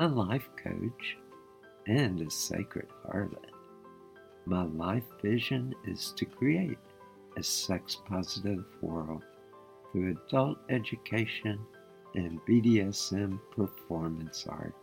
[0.00, 1.18] a life coach,
[1.86, 3.50] and a sacred harlot.
[4.46, 6.78] My life vision is to create
[7.36, 9.22] a sex positive world
[9.92, 11.58] through adult education
[12.14, 14.74] and BDSM performance art.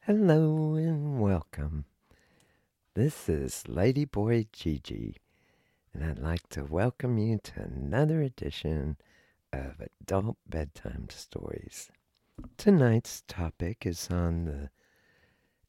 [0.00, 1.84] Hello and welcome.
[2.94, 5.18] This is Ladyboy Gigi
[5.94, 8.96] and I'd like to welcome you to another edition
[9.52, 11.88] of Adult Bedtime Stories.
[12.56, 14.70] Tonight's topic is on the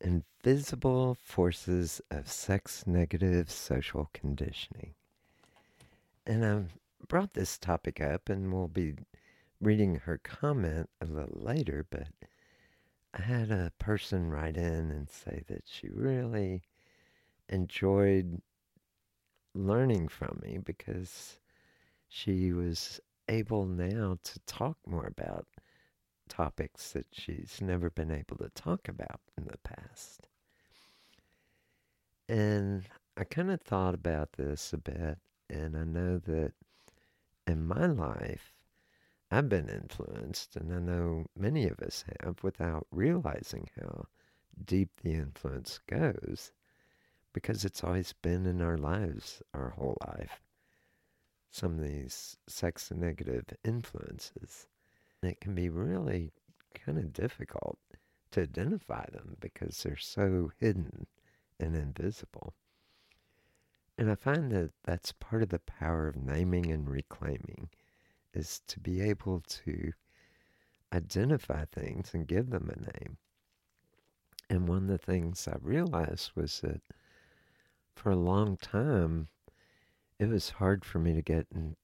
[0.01, 4.95] invisible forces of sex negative social conditioning.
[6.25, 8.95] And I've brought this topic up, and we'll be
[9.61, 12.07] reading her comment a little later, but
[13.13, 16.63] I had a person write in and say that she really
[17.47, 18.41] enjoyed
[19.55, 21.39] learning from me because
[22.09, 25.47] she was able now to talk more about
[26.27, 30.27] topics that she's never been able to talk about in the past.
[32.27, 32.83] And
[33.17, 36.53] I kind of thought about this a bit, and I know that
[37.47, 38.53] in my life,
[39.31, 44.07] I've been influenced, and I know many of us have without realizing how
[44.63, 46.51] deep the influence goes
[47.35, 50.41] because it's always been in our lives our whole life.
[51.51, 54.67] Some of these sex negative influences.
[55.21, 56.31] And it can be really
[56.73, 57.77] kind of difficult
[58.31, 61.07] to identify them because they're so hidden
[61.59, 62.53] and invisible.
[63.97, 67.67] And I find that that's part of the power of naming and reclaiming
[68.33, 69.91] is to be able to
[70.93, 73.17] identify things and give them a name.
[74.49, 76.81] And one of the things I realized was that
[77.95, 79.27] for a long time,
[80.19, 81.75] it was hard for me to get in,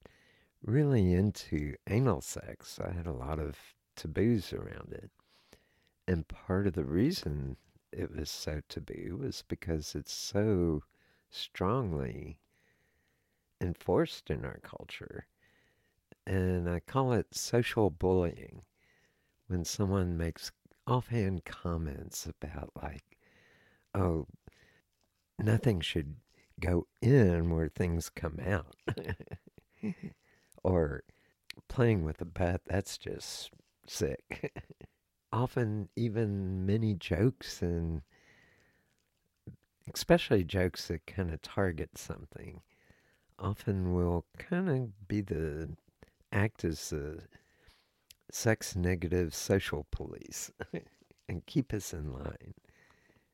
[0.63, 2.79] really into anal sex.
[2.83, 3.57] I had a lot of
[3.95, 5.11] taboos around it.
[6.07, 7.57] And part of the reason
[7.91, 10.83] it was so taboo was because it's so
[11.29, 12.39] strongly
[13.59, 15.28] enforced in our culture.
[16.25, 18.64] And I call it social bullying
[19.47, 20.52] when someone makes
[20.87, 23.17] offhand comments about, like,
[23.93, 24.28] oh,
[25.43, 26.16] nothing should
[26.59, 28.76] go in where things come out.
[30.64, 31.03] or
[31.67, 33.52] playing with a bat, that's just
[33.88, 34.53] sick.
[35.34, 38.02] Often, even many jokes and
[39.93, 42.61] especially jokes that kind of target something
[43.40, 45.70] often will kind of be the
[46.32, 47.20] act as the
[48.32, 50.52] sex negative social police
[51.29, 52.53] and keep us in line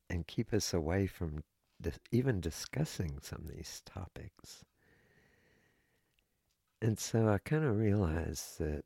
[0.10, 1.44] and keep us away from
[1.82, 4.64] dis- even discussing some of these topics.
[6.82, 8.84] And so I kind of realized that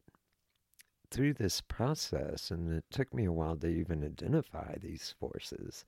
[1.10, 5.86] through this process, and it took me a while to even identify these forces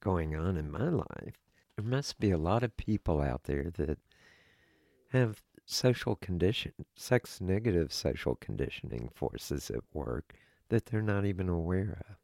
[0.00, 1.38] going on in my life,
[1.76, 3.98] there must be a lot of people out there that
[5.12, 10.34] have social condition, sex negative social conditioning forces at work
[10.68, 12.16] that they're not even aware of.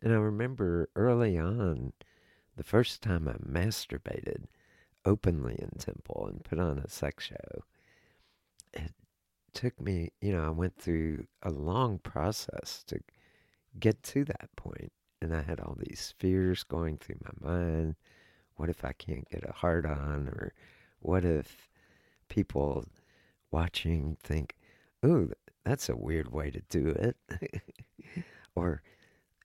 [0.00, 1.92] And I remember early on,
[2.58, 4.44] the first time I masturbated
[5.04, 7.62] openly in temple and put on a sex show,
[8.74, 8.92] it
[9.54, 12.98] took me, you know, I went through a long process to
[13.78, 14.92] get to that point.
[15.22, 17.94] And I had all these fears going through my mind.
[18.56, 20.28] What if I can't get a hard on?
[20.28, 20.52] Or
[20.98, 21.68] what if
[22.28, 22.84] people
[23.52, 24.56] watching think,
[25.06, 25.32] ooh,
[25.64, 27.16] that's a weird way to do it?
[28.56, 28.82] or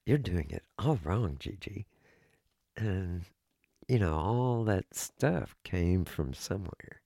[0.05, 1.85] you're doing it all wrong, Gigi.
[2.75, 3.25] And,
[3.87, 7.01] you know, all that stuff came from somewhere.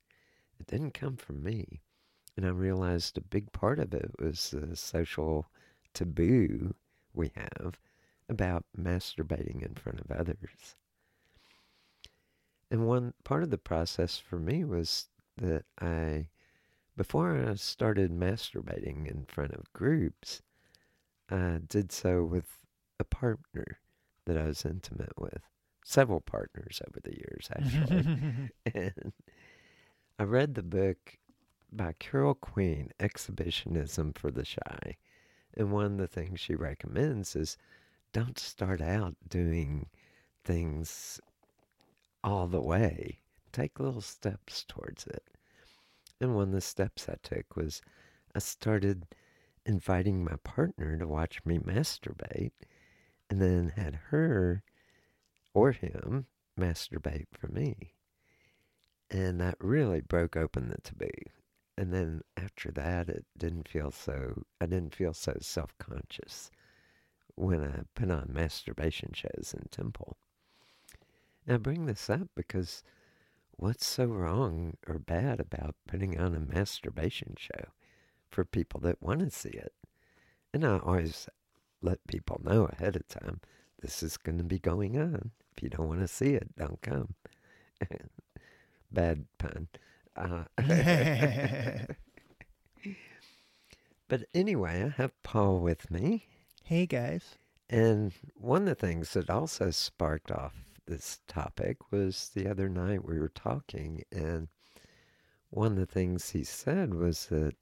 [0.58, 1.82] It didn't come from me.
[2.36, 5.50] And I realized a big part of it was the social
[5.92, 6.74] taboo
[7.12, 7.78] we have
[8.28, 10.76] about masturbating in front of others.
[12.70, 16.28] And one part of the process for me was that I,
[16.96, 20.42] before I started masturbating in front of groups,
[21.30, 22.58] I did so with
[23.00, 23.80] a partner
[24.26, 25.42] that I was intimate with.
[25.88, 28.50] Several partners over the years, actually.
[28.74, 29.14] and
[30.18, 31.16] I read the book
[31.72, 34.98] by Carol Queen, Exhibitionism for the Shy.
[35.54, 37.56] And one of the things she recommends is
[38.12, 39.86] don't start out doing
[40.44, 41.20] things
[42.22, 43.20] all the way.
[43.50, 45.24] Take little steps towards it.
[46.20, 47.80] And one of the steps I took was
[48.34, 49.06] I started
[49.64, 52.52] inviting my partner to watch me masturbate
[53.30, 54.62] and then had her
[55.58, 56.26] or him
[56.58, 57.94] masturbate for me.
[59.10, 61.08] And that really broke open the taboo
[61.78, 64.42] and then after that, it didn't feel so.
[64.60, 66.50] I didn't feel so self conscious
[67.36, 70.16] when I put on masturbation shows in Temple.
[71.46, 72.82] And I bring this up because
[73.52, 77.68] what's so wrong or bad about putting on a masturbation show
[78.28, 79.72] for people that want to see it?
[80.52, 81.28] And I always
[81.80, 83.40] let people know ahead of time
[83.80, 85.30] this is going to be going on.
[85.58, 87.14] If you don't want to see it, don't come.
[88.92, 89.66] Bad pun.
[90.14, 90.44] Uh,
[94.08, 96.26] but anyway, I have Paul with me.
[96.62, 97.38] Hey, guys.
[97.68, 100.54] And one of the things that also sparked off
[100.86, 104.46] this topic was the other night we were talking, and
[105.50, 107.56] one of the things he said was that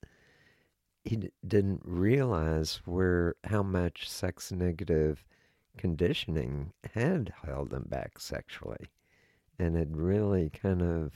[1.03, 5.25] he d- didn't realize where how much sex negative
[5.77, 8.89] conditioning had held him back sexually,
[9.59, 11.13] and it really kind of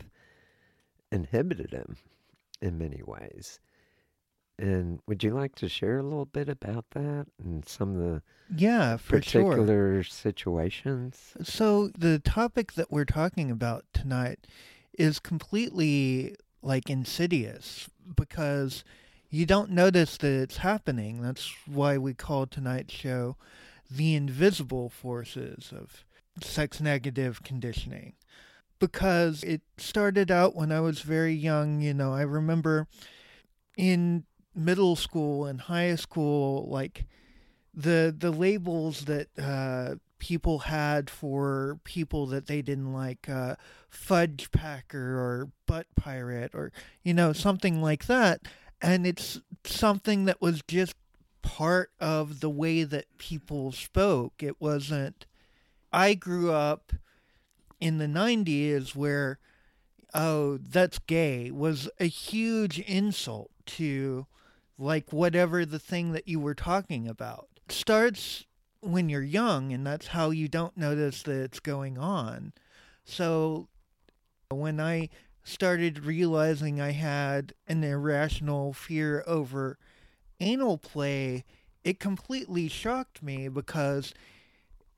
[1.13, 1.97] inhibited him
[2.61, 3.61] in many ways.
[4.59, 8.23] And would you like to share a little bit about that and some of the
[8.55, 10.11] yeah, for particular sure.
[10.11, 11.33] situations?
[11.43, 14.47] So the topic that we're talking about tonight
[14.99, 18.85] is completely like insidious because
[19.31, 21.23] you don't notice that it's happening.
[21.23, 23.37] That's why we call tonight's show
[23.91, 26.05] the invisible forces of
[26.43, 28.15] sex negative conditioning
[28.79, 31.81] because it started out when I was very young.
[31.81, 32.89] You know, I remember
[33.77, 37.05] in middle school and high school, like
[37.73, 43.55] the the labels that uh, people had for people that they didn't like, uh,
[43.89, 46.73] fudge packer or butt pirate or
[47.03, 48.41] you know something like that,
[48.81, 50.95] and it's something that was just
[51.43, 54.43] part of the way that people spoke.
[54.43, 55.27] It wasn't.
[55.93, 56.93] I grew up
[57.81, 59.39] in the 90s where
[60.13, 64.27] oh that's gay was a huge insult to
[64.79, 68.45] like whatever the thing that you were talking about it starts
[68.81, 72.53] when you're young and that's how you don't notice that it's going on
[73.05, 73.69] so
[74.51, 75.09] when i
[75.45, 79.79] started realizing i had an irrational fear over
[80.41, 81.45] anal play
[81.85, 84.15] it completely shocked me because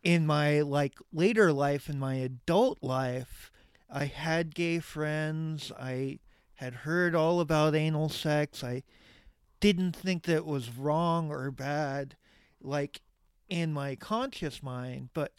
[0.03, 3.51] in my like later life in my adult life
[3.91, 6.19] i had gay friends i
[6.57, 8.83] had heard all about anal sex i
[9.61, 12.17] didn't think that was wrong or bad
[12.61, 13.01] like
[13.49, 15.33] in my conscious mind but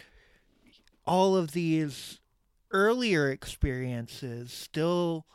[1.05, 2.19] all of these
[2.71, 5.25] earlier experiences still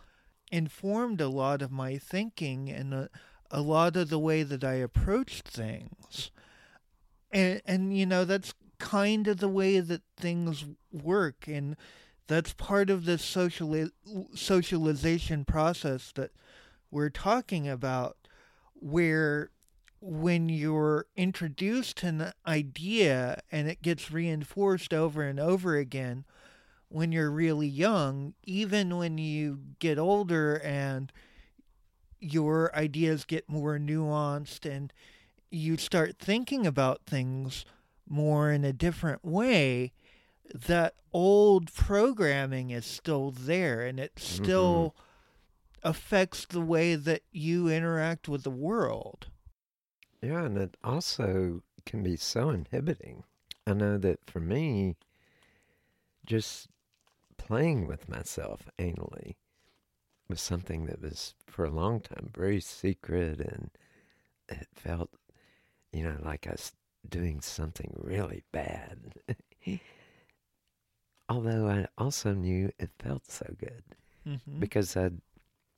[0.50, 3.08] informed a lot of my thinking and a,
[3.50, 6.30] a lot of the way that i approached things.
[7.30, 11.46] And and you know that's kind of the way that things work.
[11.46, 11.76] And
[12.26, 13.88] that's part of the social
[14.34, 16.30] socialization process that
[16.90, 18.16] we're talking about
[18.74, 19.50] where
[20.00, 26.24] when you're introduced to an idea and it gets reinforced over and over again
[26.88, 31.12] when you're really young, even when you get older and
[32.20, 34.92] your ideas get more nuanced and
[35.50, 37.64] you start thinking about things
[38.08, 39.92] more in a different way,
[40.54, 44.94] that old programming is still there and it still
[45.82, 45.88] mm-hmm.
[45.88, 49.28] affects the way that you interact with the world.
[50.22, 53.24] Yeah, and it also can be so inhibiting.
[53.66, 54.96] I know that for me,
[56.26, 56.68] just
[57.36, 59.36] playing with myself anally
[60.28, 63.70] was something that was for a long time very secret and
[64.48, 65.10] it felt,
[65.92, 66.72] you know, like I was
[67.08, 69.14] doing something really bad.
[71.28, 73.82] Although I also knew it felt so good
[74.26, 74.60] mm-hmm.
[74.60, 75.20] because I'd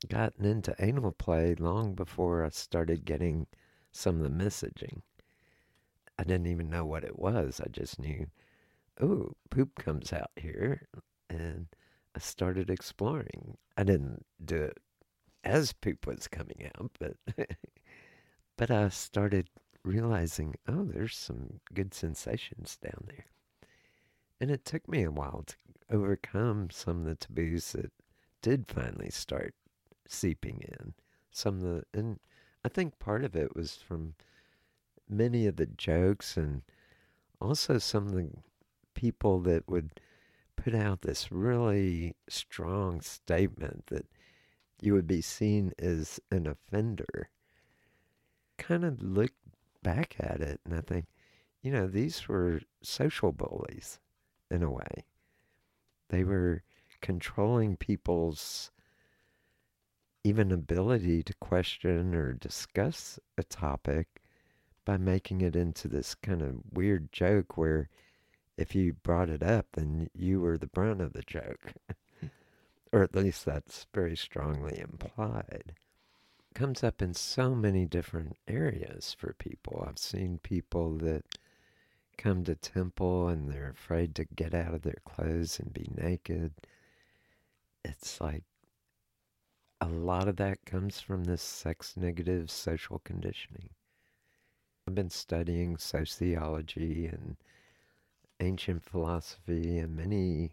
[0.07, 3.47] gotten into anal play long before I started getting
[3.91, 5.01] some of the messaging.
[6.17, 7.59] I didn't even know what it was.
[7.63, 8.27] I just knew,
[9.01, 10.87] oh, poop comes out here.
[11.29, 11.67] And
[12.15, 13.57] I started exploring.
[13.77, 14.77] I didn't do it
[15.43, 17.15] as poop was coming out, but
[18.57, 19.49] but I started
[19.83, 23.25] realizing, oh, there's some good sensations down there.
[24.39, 25.55] And it took me a while to
[25.89, 27.91] overcome some of the taboos that
[28.41, 29.53] did finally start
[30.07, 30.93] seeping in.
[31.31, 32.19] Some of the and
[32.63, 34.15] I think part of it was from
[35.09, 36.61] many of the jokes and
[37.39, 38.29] also some of the
[38.93, 39.99] people that would
[40.55, 44.05] put out this really strong statement that
[44.81, 47.29] you would be seen as an offender.
[48.57, 49.31] Kind of look
[49.83, 51.05] back at it and I think,
[51.61, 53.99] you know, these were social bullies
[54.49, 55.05] in a way.
[56.09, 56.63] They were
[57.01, 58.71] controlling people's
[60.23, 64.21] even ability to question or discuss a topic
[64.85, 67.89] by making it into this kind of weird joke where
[68.57, 71.73] if you brought it up, then you were the brunt of the joke.
[72.91, 75.45] or at least that's very strongly implied.
[75.51, 79.85] It Comes up in so many different areas for people.
[79.87, 81.23] I've seen people that
[82.17, 86.51] come to temple and they're afraid to get out of their clothes and be naked.
[87.85, 88.43] It's like
[89.79, 93.69] a lot of that comes from this sex negative social conditioning.
[94.87, 97.37] I've been studying sociology and
[98.41, 100.51] ancient philosophy and many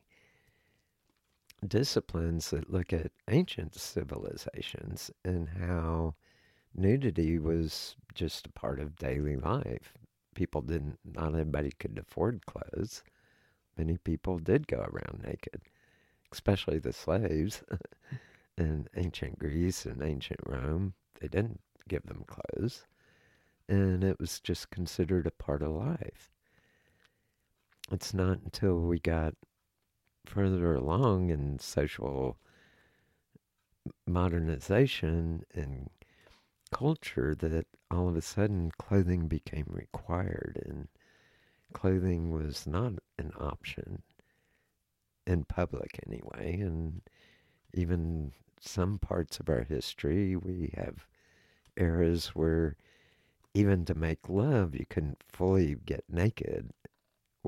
[1.66, 6.14] disciplines that look at ancient civilizations and how
[6.74, 9.94] nudity was just a part of daily life.
[10.34, 13.02] People didn't, not everybody could afford clothes.
[13.76, 15.62] Many people did go around naked,
[16.30, 17.62] especially the slaves.
[18.58, 22.86] in ancient Greece and ancient Rome, they didn't give them clothes,
[23.68, 26.32] and it was just considered a part of life.
[27.90, 29.34] It's not until we got
[30.26, 32.38] further along in social
[34.06, 35.88] modernization and
[36.70, 40.88] culture that all of a sudden clothing became required and
[41.72, 44.02] clothing was not an option
[45.26, 46.60] in public anyway.
[46.60, 47.00] And
[47.72, 51.06] even some parts of our history, we have
[51.76, 52.76] eras where
[53.54, 56.70] even to make love, you couldn't fully get naked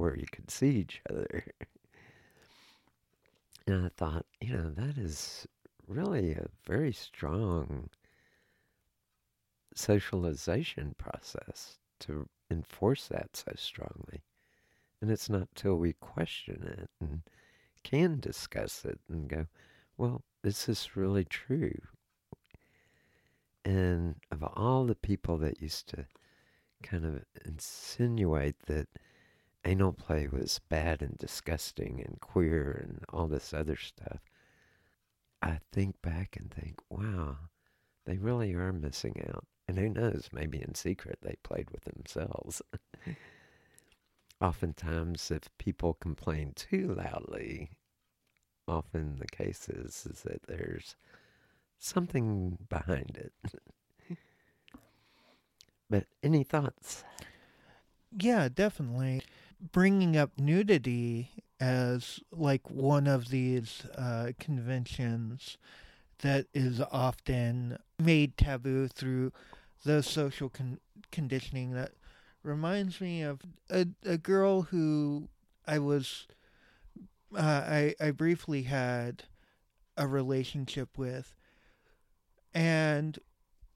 [0.01, 1.45] where you could see each other.
[3.67, 5.47] and I thought, you know, that is
[5.87, 7.91] really a very strong
[9.75, 14.23] socialization process to enforce that so strongly.
[15.01, 17.23] And it's not till we question it and
[17.83, 19.47] can discuss it and go,
[19.97, 21.79] well, this is really true.
[23.65, 26.07] And of all the people that used to
[26.83, 28.89] kind of insinuate that
[29.65, 34.21] anal play was bad and disgusting and queer and all this other stuff,
[35.43, 37.37] I think back and think, wow,
[38.07, 39.45] they really are missing out.
[39.69, 42.61] And who knows, maybe in secret they played with themselves.
[44.41, 47.71] Oftentimes, if people complain too loudly,
[48.67, 50.97] often the case is, is that there's
[51.79, 53.33] something behind it.
[55.91, 57.05] but any thoughts?
[58.19, 59.23] Yeah, definitely.
[59.73, 65.59] Bringing up nudity as like one of these uh, conventions
[66.21, 69.33] that is often made taboo through
[69.85, 70.81] the social con-
[71.13, 71.93] conditioning that
[72.43, 75.29] reminds me of a, a girl who
[75.67, 76.27] I was
[77.37, 79.25] uh, I I briefly had
[79.97, 81.35] a relationship with.
[82.55, 83.19] and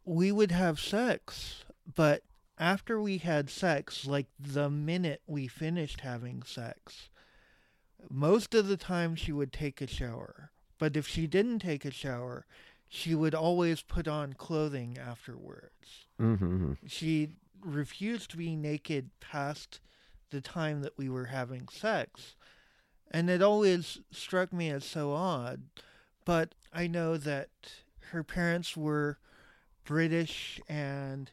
[0.05, 1.65] we would have sex,
[1.95, 2.23] but
[2.59, 7.11] after we had sex, like the minute we finished having sex,
[8.11, 10.51] most of the time she would take a shower.
[10.79, 12.47] But if she didn't take a shower,
[12.89, 16.07] she would always put on clothing afterwards.
[16.21, 16.75] Mm-hmm.
[16.87, 17.31] She
[17.61, 19.81] refused to be naked past
[20.31, 22.37] the time that we were having sex.
[23.11, 25.63] And it always struck me as so odd.
[26.25, 27.49] But I know that
[28.11, 29.19] her parents were
[29.85, 31.31] British and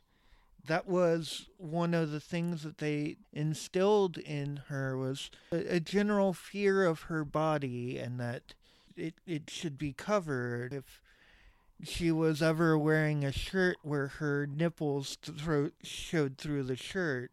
[0.68, 6.34] that was one of the things that they instilled in her was a, a, general
[6.34, 8.54] fear of her body and that
[8.96, 10.74] it it should be covered.
[10.74, 11.02] If
[11.84, 17.32] she was ever wearing a shirt where her nipples thro- showed through the shirt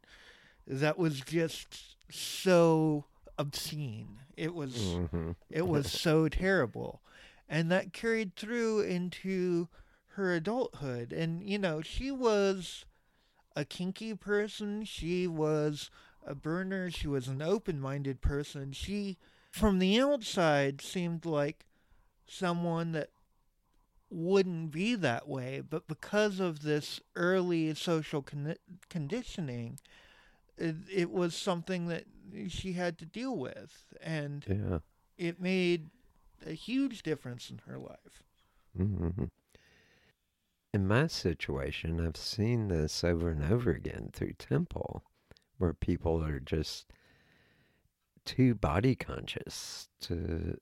[0.66, 3.04] that was just so
[3.37, 4.20] obscene.
[4.37, 5.32] It was Mm-hmm.
[5.50, 7.02] it was so terrible.
[7.49, 9.68] And that carried through into
[10.14, 11.12] her adulthood.
[11.12, 12.85] And you know she was
[13.58, 15.90] a kinky person she was
[16.24, 19.16] a burner she was an open-minded person she
[19.50, 21.64] from the outside seemed like
[22.26, 23.08] someone that
[24.10, 28.54] wouldn't be that way but because of this early social con-
[28.88, 29.78] conditioning
[30.56, 32.04] it, it was something that
[32.48, 34.78] she had to deal with and Yeah.
[35.16, 35.90] it made
[36.46, 38.22] a huge difference in her life
[38.78, 39.24] Mm-hmm.
[40.75, 45.02] In my situation, I've seen this over and over again through temple,
[45.56, 46.92] where people are just
[48.25, 50.58] too body conscious to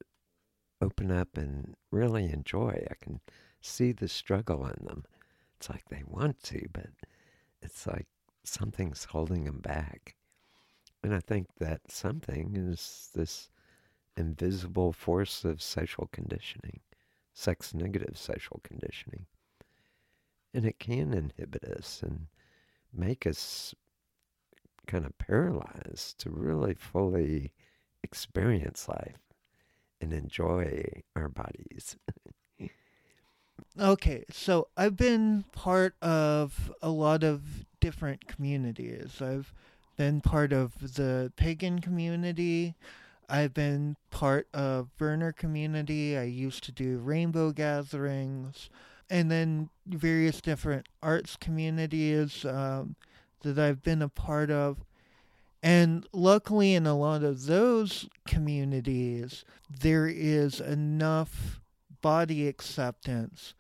[0.81, 2.87] open up and really enjoy.
[2.89, 3.21] I can
[3.61, 5.05] see the struggle in them.
[5.57, 6.91] It's like they want to, but
[7.61, 8.07] it's like
[8.45, 10.15] something's holding them back.
[11.03, 13.51] And I think that something is this
[14.17, 16.81] invisible force of social conditioning
[17.35, 19.27] sex negative social conditioning.
[20.57, 22.29] And it can inhibit us and
[22.91, 23.75] make us
[24.87, 27.53] kind of paralyzed to really fully
[28.03, 29.19] experience life
[30.01, 30.83] and enjoy
[31.15, 31.99] our bodies.
[33.79, 39.21] Okay, so I've been part of a lot of different communities.
[39.21, 39.53] I've
[39.99, 42.77] been part of the pagan community.
[43.29, 46.17] I've been part of burner community.
[46.17, 48.71] I used to do rainbow gatherings,
[49.09, 52.97] and then various different arts communities um,
[53.43, 54.85] that I've been a part of.
[55.63, 61.61] And luckily, in a lot of those communities, there is enough
[62.03, 63.55] body acceptance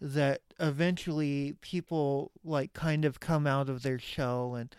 [0.00, 4.74] that eventually people like kind of come out of their shell and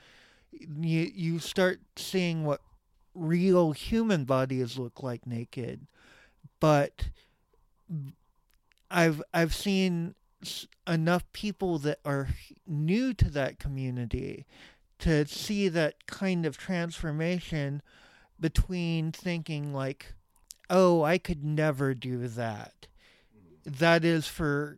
[0.52, 2.62] you you start seeing what
[3.14, 5.88] real human bodies look like naked
[6.60, 7.10] but
[8.90, 10.16] i've i've seen
[10.88, 12.30] enough people that are
[12.66, 14.46] new to that community
[15.00, 17.82] to see that kind of transformation
[18.40, 20.14] between thinking like
[20.70, 22.88] oh i could never do that
[23.36, 23.80] mm-hmm.
[23.80, 24.78] that is for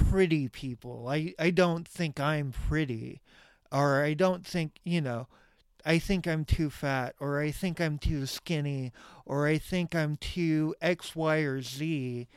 [0.00, 1.08] pretty people.
[1.08, 3.20] I, I don't think I'm pretty,
[3.70, 5.28] or I don't think, you know,
[5.84, 8.92] I think I'm too fat, or I think I'm too skinny,
[9.24, 12.28] or I think I'm too X, Y, or Z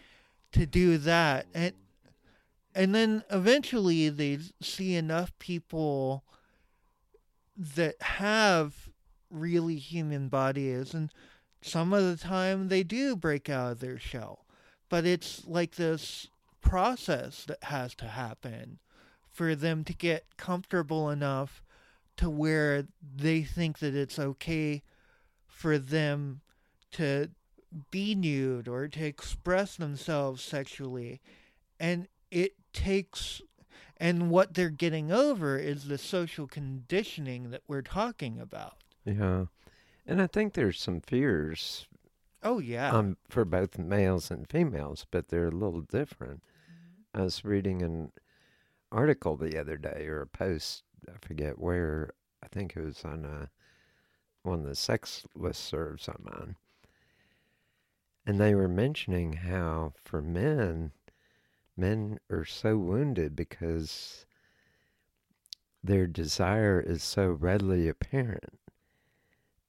[0.53, 1.45] to do that.
[1.53, 1.73] And,
[2.73, 6.23] and then eventually they see enough people
[7.55, 8.89] that have
[9.29, 11.11] really human bodies, and
[11.61, 14.43] some of the time they do break out of their shell
[14.93, 16.27] but it's like this
[16.61, 18.77] process that has to happen
[19.31, 21.63] for them to get comfortable enough
[22.15, 24.83] to where they think that it's okay
[25.47, 26.41] for them
[26.91, 27.27] to
[27.91, 31.21] be nude or to express themselves sexually
[31.79, 33.41] and it takes
[33.97, 39.45] and what they're getting over is the social conditioning that we're talking about Yeah.
[40.05, 41.87] And I think there's some fears
[42.43, 46.43] oh yeah um, for both males and females, but they're a little different.
[47.13, 48.11] I was reading an
[48.91, 53.25] article the other day or a post, I forget where, I think it was on
[53.25, 53.49] a,
[54.47, 56.55] one of the sex listservs I'm on.
[58.25, 60.91] And they were mentioning how for men,
[61.75, 64.25] men are so wounded because
[65.83, 68.59] their desire is so readily apparent.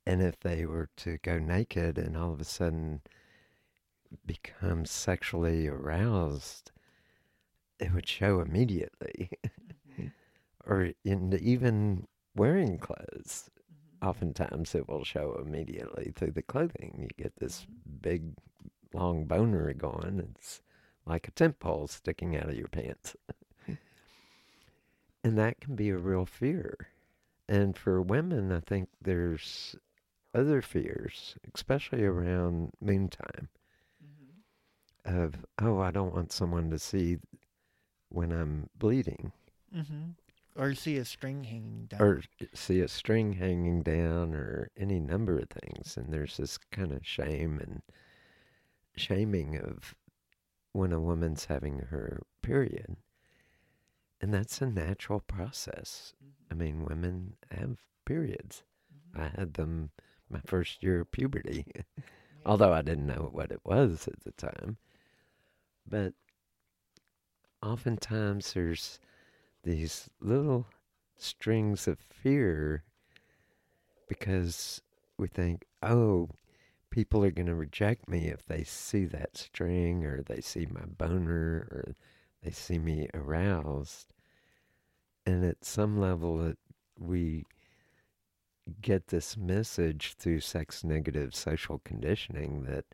[0.06, 3.00] And if they were to go naked and all of a sudden
[4.24, 6.70] become sexually aroused,
[7.80, 9.30] it would show immediately.
[9.90, 10.06] Mm-hmm.
[10.66, 13.50] or in even wearing clothes,
[14.04, 16.96] oftentimes it will show immediately through the clothing.
[17.00, 17.66] You get this
[18.00, 18.34] big,
[18.92, 20.34] long boner going.
[20.34, 20.60] It's
[21.06, 23.16] like a tent pole sticking out of your pants.
[25.24, 26.88] and that can be a real fear.
[27.48, 29.76] And for women, I think there's
[30.34, 33.48] other fears, especially around moontime,
[34.02, 35.22] mm-hmm.
[35.22, 37.18] of, oh, I don't want someone to see
[38.08, 39.32] when I'm bleeding.
[39.74, 40.10] Mm-hmm.
[40.56, 42.00] Or see a string hanging down.
[42.00, 42.22] Or
[42.54, 45.96] see a string hanging down, or any number of things.
[45.96, 47.82] And there's this kind of shame and
[48.96, 49.94] shaming of
[50.72, 52.96] when a woman's having her period.
[54.20, 56.14] And that's a natural process.
[56.22, 56.52] Mm-hmm.
[56.52, 58.62] I mean, women have periods.
[58.92, 59.22] Mm-hmm.
[59.22, 59.90] I had them
[60.30, 61.82] my first year of puberty, yeah.
[62.46, 64.78] although I didn't know what it was at the time.
[65.86, 66.14] But
[67.62, 68.98] oftentimes there's
[69.64, 70.66] these little
[71.16, 72.84] strings of fear
[74.08, 74.80] because
[75.18, 76.28] we think, oh,
[76.90, 80.84] people are going to reject me if they see that string or they see my
[80.86, 81.94] boner or
[82.42, 84.12] they see me aroused.
[85.26, 86.58] And at some level, it,
[86.98, 87.44] we
[88.80, 92.84] get this message through sex negative social conditioning that,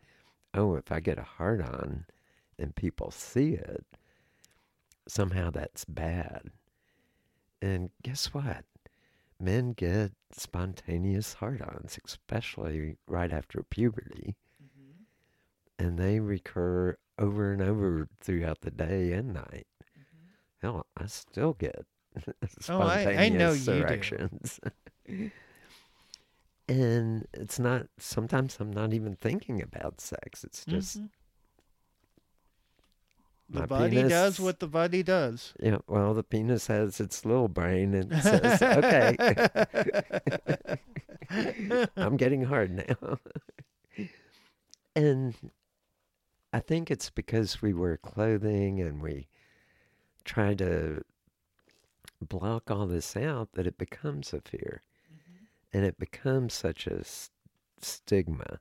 [0.54, 2.06] oh, if I get a hard on
[2.58, 3.84] and people see it,
[5.08, 6.50] somehow that's bad.
[7.62, 8.64] And guess what?
[9.40, 14.36] men get spontaneous hard ons, especially right after puberty.
[14.62, 15.84] Mm-hmm.
[15.84, 19.66] And they recur over and over throughout the day and night.
[19.82, 20.66] Mm-hmm.
[20.66, 21.84] Hell, I still get
[22.42, 23.28] spontaneous oh, I, I
[23.68, 24.60] erections.
[26.68, 30.44] and it's not, sometimes I'm not even thinking about sex.
[30.44, 31.06] It's just mm-hmm.
[33.52, 35.54] The body penis, does what the body does.
[35.60, 39.16] Yeah, well, the penis has its little brain and says, okay,
[41.96, 43.18] I'm getting hard now.
[44.94, 45.34] and
[46.52, 49.26] I think it's because we wear clothing and we
[50.24, 51.02] try to
[52.20, 54.82] block all this out that it becomes a fear.
[55.12, 55.76] Mm-hmm.
[55.76, 57.30] And it becomes such a st-
[57.80, 58.60] stigma.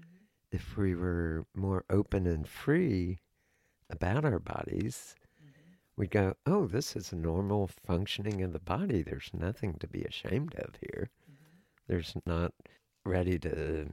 [0.00, 0.16] Mm-hmm.
[0.50, 3.20] If we were more open and free,
[3.94, 5.72] about our bodies, mm-hmm.
[5.96, 9.02] we go, oh, this is a normal functioning of the body.
[9.02, 11.10] There's nothing to be ashamed of here.
[11.30, 11.88] Mm-hmm.
[11.88, 12.52] There's not
[13.04, 13.86] ready to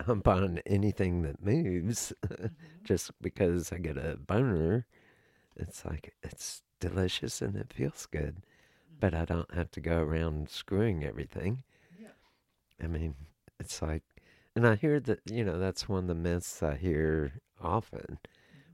[0.00, 2.46] hump on anything that moves mm-hmm.
[2.84, 4.86] just because I get a boner.
[5.56, 8.38] It's like, it's delicious and it feels good,
[8.98, 11.62] but I don't have to go around screwing everything.
[12.00, 12.08] Yeah.
[12.82, 13.14] I mean,
[13.60, 14.02] it's like,
[14.56, 18.18] and I hear that, you know, that's one of the myths I hear often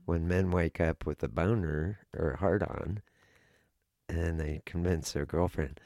[0.09, 3.01] when men wake up with a boner or a hard on
[4.09, 5.79] and they convince their girlfriend,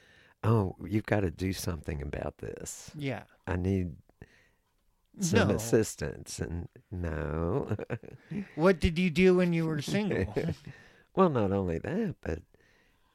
[0.45, 2.89] oh, you've got to do something about this.
[2.97, 3.23] Yeah.
[3.45, 3.97] I need
[5.19, 5.55] some no.
[5.55, 6.39] assistance.
[6.39, 7.75] And no.
[8.55, 10.33] what did you do when you were single?
[11.15, 12.39] well, not only that, but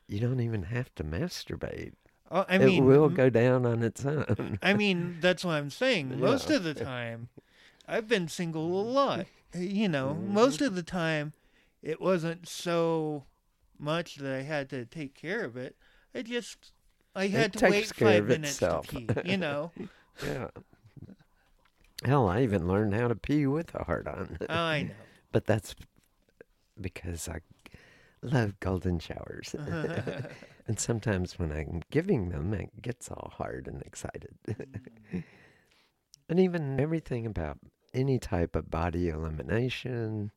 [0.06, 1.94] you don't even have to masturbate.
[2.30, 4.58] Oh, I mean, it will go down on its own.
[4.62, 6.20] I mean, that's what I'm saying.
[6.20, 6.56] Most yeah.
[6.56, 7.30] of the time,
[7.86, 10.34] I've been single a lot you know, mm-hmm.
[10.34, 11.32] most of the time
[11.82, 13.24] it wasn't so
[13.78, 15.76] much that I had to take care of it.
[16.14, 16.72] I just
[17.14, 18.86] I had it to wait five minutes itself.
[18.88, 19.72] to pee, you know.
[20.24, 20.48] yeah.
[22.04, 24.38] Hell, I even learned how to pee with a heart on.
[24.48, 24.90] Oh, I know.
[25.32, 25.74] but that's
[26.80, 27.40] because I
[28.22, 29.54] love golden showers.
[30.66, 34.34] and sometimes when I'm giving them, it gets all hard and excited.
[34.48, 35.24] Mm.
[36.28, 37.58] and even everything about
[37.98, 40.30] any type of body elimination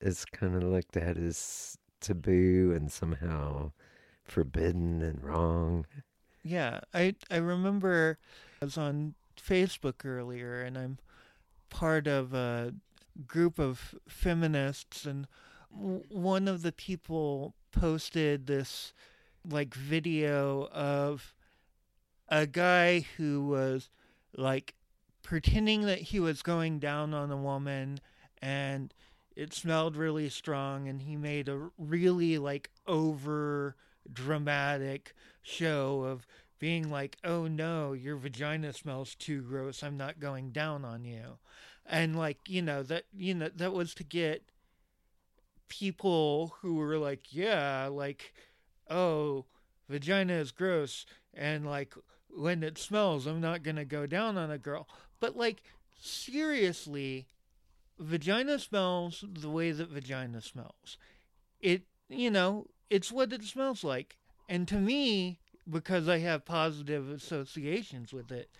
[0.00, 3.70] is kind of looked at as taboo and somehow
[4.24, 5.86] forbidden and wrong.
[6.42, 8.18] Yeah, I I remember
[8.60, 10.98] I was on Facebook earlier and I'm
[11.68, 12.74] part of a
[13.26, 15.26] group of feminists and
[15.70, 18.92] one of the people posted this
[19.48, 21.34] like video of
[22.28, 23.90] a guy who was
[24.36, 24.74] like
[25.22, 28.00] pretending that he was going down on a woman
[28.42, 28.92] and
[29.36, 33.76] it smelled really strong and he made a really like over
[34.12, 36.26] dramatic show of
[36.58, 39.82] being like oh no your vagina smells too gross.
[39.82, 41.38] I'm not going down on you.
[41.86, 44.50] And like you know that you know that was to get
[45.68, 48.34] people who were like yeah like
[48.90, 49.46] oh
[49.88, 51.94] vagina is gross and like
[52.28, 54.88] when it smells i'm not going to go down on a girl
[55.20, 55.62] but like
[56.00, 57.26] seriously,
[57.98, 60.98] vagina smells the way that vagina smells.
[61.60, 64.16] It you know, it's what it smells like.
[64.48, 68.50] And to me, because I have positive associations with it,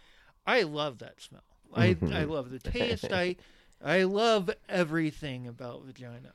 [0.46, 1.42] I love that smell.
[1.74, 3.06] I I love the taste.
[3.12, 3.36] I
[3.82, 6.32] I love everything about vagina.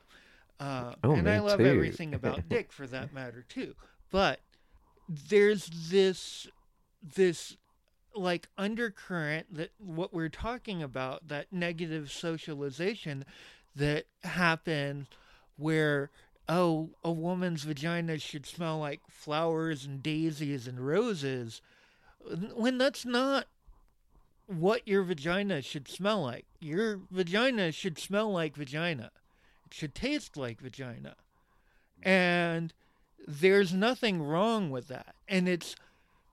[0.60, 1.66] Uh, Oh, and I love too.
[1.66, 3.76] everything about Dick for that matter too.
[4.12, 4.40] But
[5.08, 6.48] there's this
[7.04, 7.58] this
[8.15, 13.25] like undercurrent that what we're talking about that negative socialization
[13.75, 15.08] that happens
[15.58, 16.10] where
[16.47, 21.62] oh a woman's vagina should smell like flowers and daisies and roses
[22.56, 23.47] when that's not
[24.47, 26.45] what your vagina should smell like.
[26.60, 29.12] Your vagina should smell like vagina.
[29.65, 31.15] It should taste like vagina.
[32.04, 32.73] And
[33.28, 35.15] there's nothing wrong with that.
[35.28, 35.75] And it's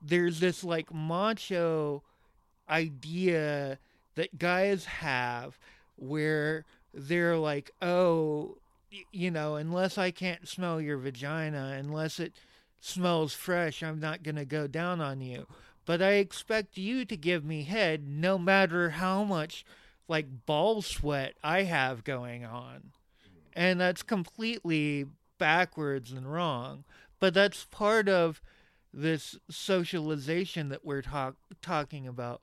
[0.03, 2.03] there's this like macho
[2.69, 3.79] idea
[4.15, 5.59] that guys have
[5.97, 8.57] where they're like oh
[9.11, 12.33] you know unless i can't smell your vagina unless it
[12.81, 15.47] smells fresh i'm not going to go down on you.
[15.85, 19.65] But i expect you to give me head no matter how much
[20.09, 22.93] like ball sweat i have going on.
[23.55, 25.07] And that's completely
[25.39, 26.85] backwards and wrong.
[27.21, 28.41] But that's part of
[28.93, 32.41] this socialization that we're talk- talking about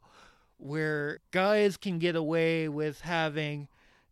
[0.57, 3.67] where guys can get away with having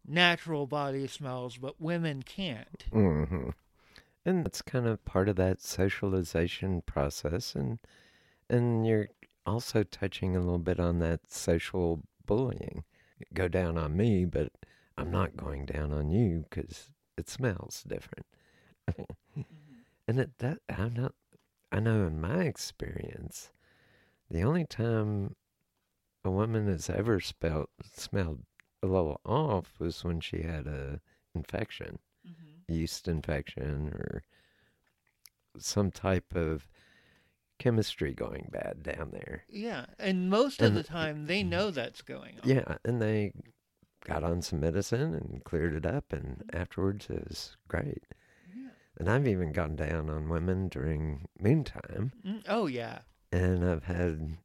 [0.05, 3.49] natural body smells but women can't hmm
[4.25, 7.79] And that's kind of part of that socialization process, and
[8.49, 9.07] and you're
[9.45, 12.83] also touching a little bit on that social bullying.
[13.33, 14.51] Go down on me, but
[14.97, 18.25] I'm not going down on you because it smells different.
[20.07, 21.13] and it that I'm not.
[21.71, 23.51] I know in my experience,
[24.29, 25.35] the only time
[26.23, 28.43] a woman has ever spelt smelled
[28.83, 30.99] a little off was when she had a
[31.33, 32.73] infection mm-hmm.
[32.73, 34.23] yeast infection or
[35.57, 36.67] some type of
[37.59, 39.43] chemistry going bad down there.
[39.49, 41.49] yeah and most of the time they mm-hmm.
[41.49, 43.33] know that's going on Yeah, and they
[44.05, 48.03] got on some medicine and cleared it up, and afterwards it was great.
[48.99, 52.99] And I've even gone down on women during moontime, Mm, oh yeah
[53.31, 54.37] and I've had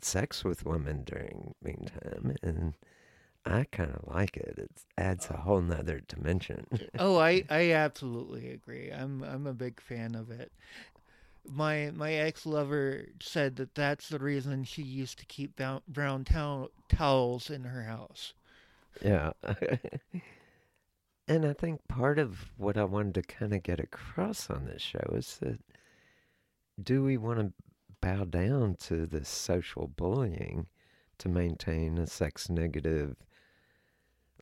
[0.00, 2.74] sex with women during moontime, and
[3.46, 4.58] I kind of like it.
[4.58, 6.66] It adds a whole nother dimension.
[6.98, 10.52] oh I, I absolutely agree i'm i'm a big fan of it
[11.46, 16.70] my my ex-lover said that that's the reason she used to keep brown, brown towel,
[16.88, 18.34] towels in her house
[19.02, 19.32] Yeah.
[21.28, 24.82] and I think part of what I wanted to kind of get across on this
[24.82, 25.60] show is that
[26.82, 27.52] do we want to
[28.00, 30.66] bow down to this social bullying
[31.18, 33.16] to maintain a sex negative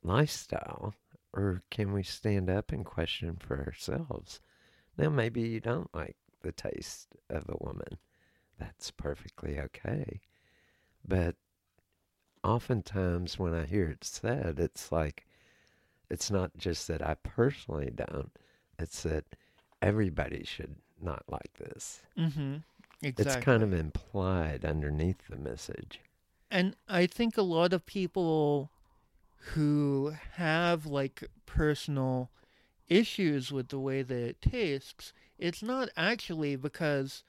[0.03, 0.95] lifestyle?
[1.33, 4.41] Or can we stand up and question for ourselves?
[4.97, 7.99] Now, maybe you don't like the taste of a woman.
[8.59, 10.21] That's perfectly okay.
[11.07, 11.37] But
[12.43, 15.26] oftentimes when I hear it said, it's like,
[16.11, 18.31] it's not just that I personally don't,
[18.79, 19.25] it's that
[19.83, 22.03] everybody should not like this.
[22.19, 22.57] mm-hmm
[23.03, 26.01] exactly It's kind of implied underneath the message.
[26.51, 28.71] And I think a lot of people
[29.55, 32.31] who have like personal
[32.89, 37.25] issues with the way that it tastes, it's not actually because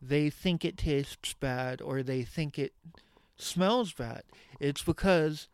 [0.00, 2.72] they think it tastes bad or they think it
[3.36, 4.22] smells bad.
[4.58, 5.48] It's because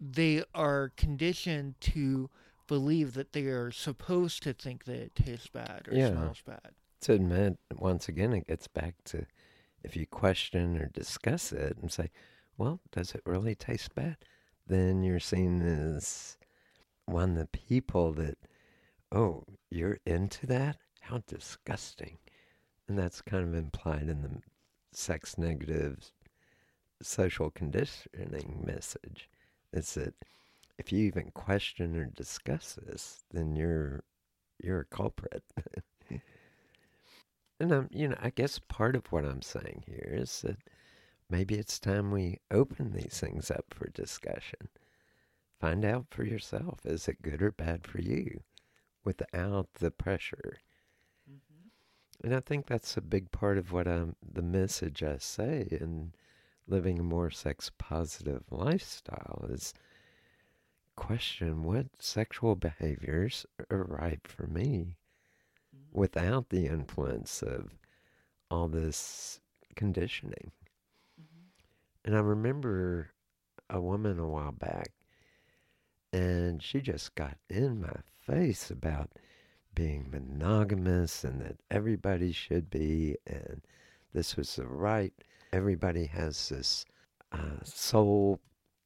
[0.00, 2.28] they are conditioned to
[2.66, 6.10] believe that they are supposed to think that it tastes bad or Yeah.
[6.10, 6.74] smells bad.
[7.02, 9.26] To admit, once again, it gets back to
[9.82, 12.10] if you question or discuss it and say,
[12.58, 14.16] well, does it really taste bad?
[14.66, 16.36] Then you're seen as
[17.04, 18.36] one of the people that,
[19.12, 20.78] oh, you're into that?
[21.02, 22.18] How disgusting.
[22.88, 24.42] And that's kind of implied in the
[24.92, 26.10] sex negative
[27.02, 29.28] social conditioning message.
[29.76, 30.14] Is that
[30.78, 34.04] if you even question or discuss this, then you're
[34.62, 35.44] you're a culprit.
[37.60, 40.56] and I'm, you know, I guess part of what I'm saying here is that
[41.28, 44.68] maybe it's time we open these things up for discussion.
[45.60, 48.40] Find out for yourself is it good or bad for you
[49.04, 50.58] without the pressure.
[51.30, 52.24] Mm-hmm.
[52.24, 56.12] And I think that's a big part of what I'm, the message I say in
[56.68, 59.72] living a more sex positive lifestyle is
[60.96, 64.96] question what sexual behaviors are right for me
[65.74, 65.98] mm-hmm.
[65.98, 67.70] without the influence of
[68.50, 69.40] all this
[69.74, 70.50] conditioning.
[71.20, 72.06] Mm-hmm.
[72.06, 73.10] And I remember
[73.68, 74.92] a woman a while back,
[76.12, 79.10] and she just got in my face about
[79.74, 83.60] being monogamous and that everybody should be, and
[84.14, 85.12] this was the right.
[85.52, 86.84] Everybody has this
[87.32, 88.40] uh, soul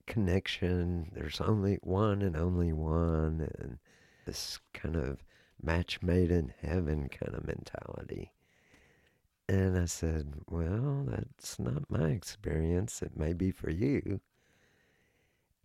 [0.06, 1.10] connection.
[1.14, 3.78] There's only one and only one, and
[4.26, 5.22] this kind of
[5.62, 8.32] match made in heaven kind of mentality.
[9.48, 13.02] And I said, Well, that's not my experience.
[13.02, 14.20] It may be for you.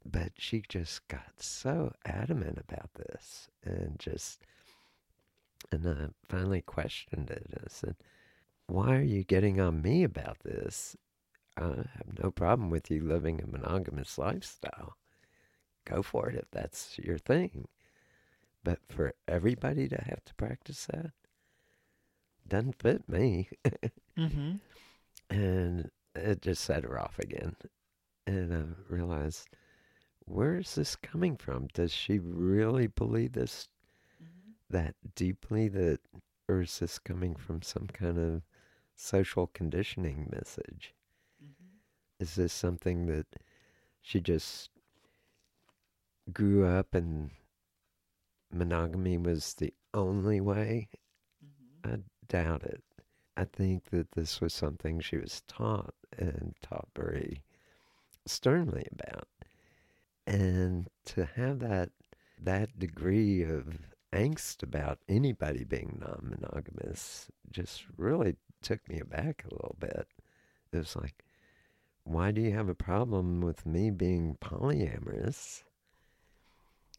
[0.03, 4.41] But she just got so adamant about this and just,
[5.71, 7.47] and I finally questioned it.
[7.55, 7.95] I said,
[8.67, 10.95] Why are you getting on me about this?
[11.57, 14.97] I have no problem with you living a monogamous lifestyle.
[15.85, 17.67] Go for it if that's your thing.
[18.63, 21.11] But for everybody to have to practice that
[22.47, 23.49] doesn't fit me.
[24.17, 24.53] Mm-hmm.
[25.29, 27.55] and it just set her off again.
[28.27, 29.47] And I realized,
[30.25, 31.67] where is this coming from?
[31.73, 33.67] Does she really believe this
[34.69, 35.99] that deeply that,
[36.49, 38.41] or is this coming from some kind of
[38.95, 40.93] social conditioning message?
[41.43, 41.77] Mm-hmm.
[42.19, 43.27] Is this something that
[44.01, 44.69] she just
[46.31, 47.31] grew up and
[48.51, 50.89] monogamy was the only way?
[51.43, 51.93] Mm-hmm.
[51.93, 52.83] I doubt it.
[53.37, 57.43] I think that this was something she was taught and taught very
[58.25, 59.27] sternly about.
[60.25, 61.89] And to have that
[62.41, 63.79] that degree of
[64.13, 70.07] angst about anybody being non-monogamous just really took me aback a little bit.
[70.71, 71.23] It was like,
[72.03, 75.63] why do you have a problem with me being polyamorous?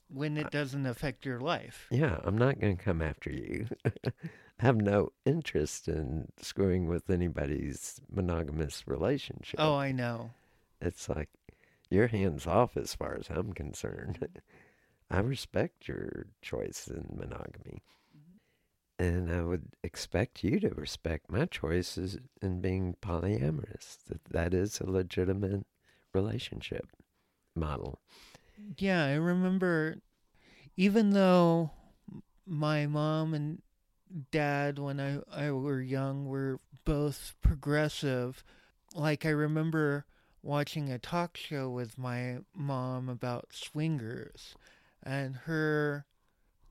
[0.08, 1.88] When it doesn't affect your life.
[1.90, 3.66] Yeah, I'm not going to come after you.
[3.84, 4.10] I
[4.58, 9.58] have no interest in screwing with anybody's monogamous relationship.
[9.58, 10.30] Oh, I know.
[10.80, 11.28] It's like
[11.90, 14.28] you're hands off as far as I'm concerned.
[15.10, 17.82] I respect your choice in monogamy.
[18.98, 23.98] And I would expect you to respect my choices in being polyamorous.
[24.08, 25.66] That that is a legitimate
[26.14, 26.86] relationship
[27.54, 28.00] model.
[28.78, 29.96] Yeah, I remember
[30.76, 31.70] even though
[32.46, 33.62] my mom and
[34.30, 38.44] dad when I, I were young were both progressive,
[38.94, 40.06] like I remember
[40.42, 44.54] watching a talk show with my mom about swingers
[45.02, 46.06] and her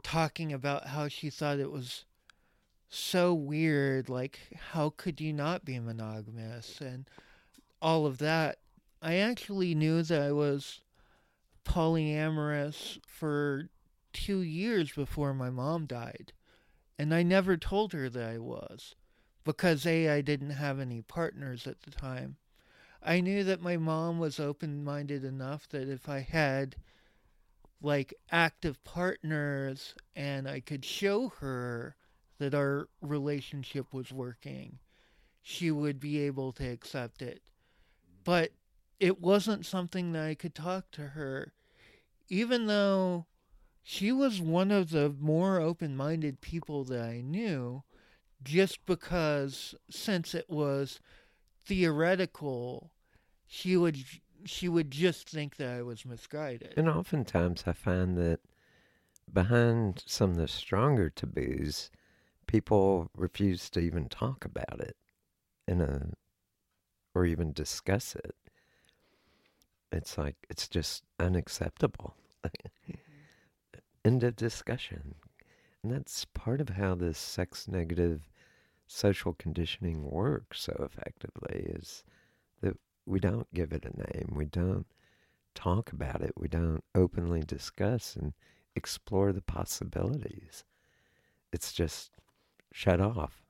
[0.02, 2.06] talking about how she thought it was
[2.90, 4.40] so weird like
[4.72, 7.10] how could you not be monogamous and
[7.82, 8.58] all of that.
[9.02, 10.82] I actually knew that i was
[11.64, 13.70] polyamorous for
[14.14, 16.32] two years before my mom died
[16.98, 18.96] and i never told her that i was
[19.44, 22.38] because a i didn't have any partners at the time.
[23.04, 26.76] I knew that my mom was open-minded enough that if i had
[27.82, 31.96] like active partners and i could show her
[32.38, 34.80] that our relationship was working,
[35.42, 37.42] she would be able to accept it.
[38.24, 38.52] But
[39.00, 41.54] it wasn't something that I could talk to her,
[42.30, 43.26] even though
[43.84, 47.84] she was one of the more open minded people that I knew,
[48.44, 51.00] just because since it was
[51.66, 52.92] theoretical,
[53.48, 53.98] she would
[54.44, 56.74] she would just think that I was misguided.
[56.78, 58.40] And oftentimes I find that
[59.32, 61.90] behind some of the stronger taboos,
[62.56, 64.96] people refuse to even talk about it
[65.68, 66.08] in a
[67.14, 68.34] or even discuss it.
[69.92, 72.16] It's like it's just unacceptable.
[74.06, 75.16] End of discussion.
[75.84, 78.30] And that's part of how this sex negative
[78.88, 82.06] social conditioning works so effectively is
[82.62, 84.30] that we don't give it a name.
[84.34, 84.88] We don't
[85.56, 86.32] talk about it.
[86.38, 88.32] We don't openly discuss and
[88.78, 90.64] explore the possibilities.
[91.52, 92.12] It's just
[92.76, 93.42] shut off.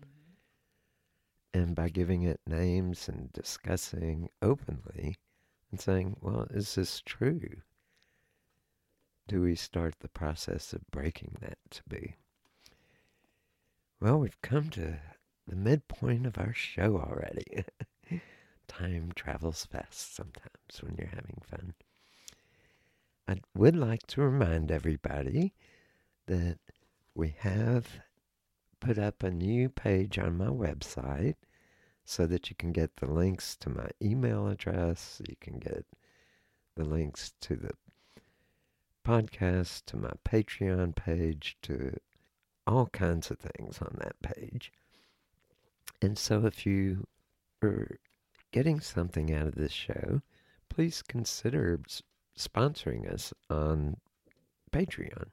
[0.00, 1.58] Mm-hmm.
[1.58, 5.16] And by giving it names and discussing openly
[5.72, 7.62] and saying, well, is this true?
[9.26, 12.14] Do we start the process of breaking that to be?
[14.00, 14.98] Well, we've come to
[15.48, 17.64] the midpoint of our show already.
[18.68, 21.74] Time travels fast sometimes when you're having fun.
[23.26, 25.54] I would like to remind everybody
[26.26, 26.58] that
[27.16, 27.88] we have
[28.84, 31.36] put up a new page on my website
[32.04, 35.86] so that you can get the links to my email address, you can get
[36.76, 37.70] the links to the
[39.02, 41.96] podcast, to my Patreon page, to
[42.66, 44.70] all kinds of things on that page.
[46.02, 47.06] And so if you
[47.62, 47.98] are
[48.52, 50.20] getting something out of this show,
[50.68, 51.80] please consider
[52.38, 53.96] sponsoring us on
[54.72, 55.28] Patreon.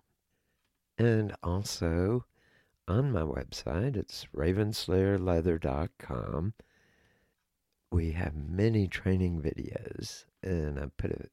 [0.97, 2.25] And also,
[2.87, 3.95] on my website.
[3.95, 6.53] It's ravenslayerleather.com.
[7.91, 11.29] We have many training videos, and I put a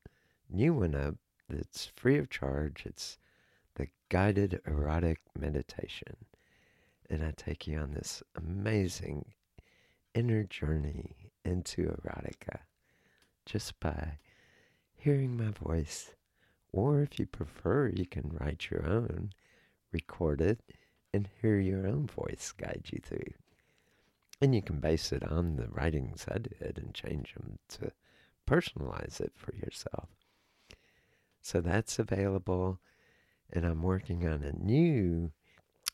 [0.50, 1.14] new one up
[1.48, 2.84] that's free of charge.
[2.84, 3.18] It's
[3.76, 6.16] the guided erotic meditation.
[7.08, 9.24] And I take you on this amazing
[10.14, 12.60] inner journey into erotica
[13.46, 14.18] just by
[14.94, 16.14] hearing my voice.
[16.72, 19.30] Or if you prefer, you can write your own,
[19.90, 20.60] record it,
[21.12, 23.32] and hear your own voice guide you through.
[24.40, 27.92] And you can base it on the writings I did and change them to
[28.48, 30.08] personalize it for yourself.
[31.42, 32.78] So that's available.
[33.52, 35.32] And I'm working on a new,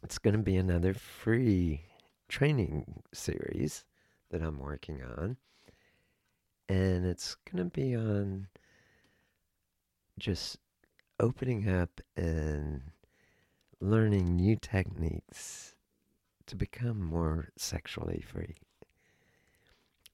[0.03, 1.83] it's going to be another free
[2.29, 3.85] training series
[4.31, 5.37] that I'm working on.
[6.69, 8.49] And it's going to be on
[10.19, 10.59] just
[11.21, 12.83] opening up and
[13.85, 15.75] learning new techniques
[16.47, 18.57] to become more sexually free.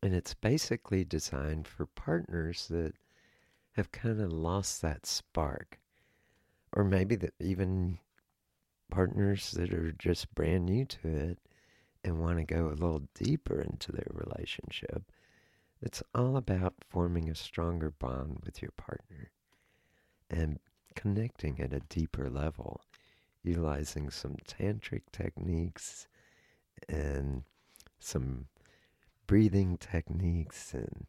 [0.02, 2.94] And it's basically designed for partners that
[3.76, 5.78] have kind of lost that spark.
[6.72, 7.98] Or maybe that even
[8.90, 11.38] partners that are just brand new to it
[12.02, 15.12] and want to go a little deeper into their relationship.
[15.80, 19.30] It's all about forming a stronger bond with your partner
[20.28, 20.58] and
[20.96, 22.80] connecting at a deeper level,
[23.42, 26.06] utilizing some tantric techniques
[26.88, 27.42] and
[27.98, 28.46] some
[29.26, 31.06] breathing techniques and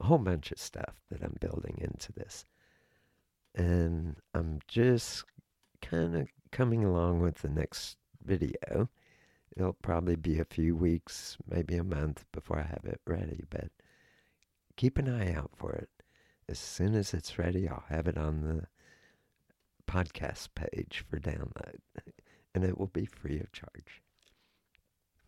[0.00, 2.44] a whole bunch of stuff that I'm building into this.
[3.54, 5.24] And I'm just
[5.82, 8.88] kind of coming along with the next video.
[9.56, 13.70] It'll probably be a few weeks, maybe a month before I have it ready, but
[14.76, 15.88] keep an eye out for it.
[16.48, 18.66] As soon as it's ready, I'll have it on the
[19.86, 21.78] podcast page for download,
[22.54, 24.02] and it will be free of charge.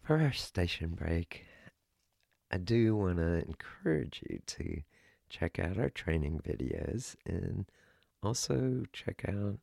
[0.03, 1.45] For our station break,
[2.51, 4.83] I do want to encourage you to
[5.29, 7.67] check out our training videos and
[8.23, 9.59] also check out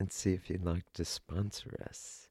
[0.00, 2.28] and see if you'd like to sponsor us.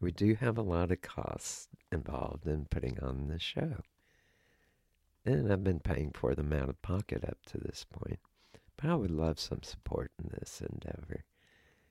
[0.00, 3.82] We do have a lot of costs involved in putting on the show.
[5.26, 8.20] And I've been paying for them out of pocket up to this point.
[8.80, 11.24] But I would love some support in this endeavor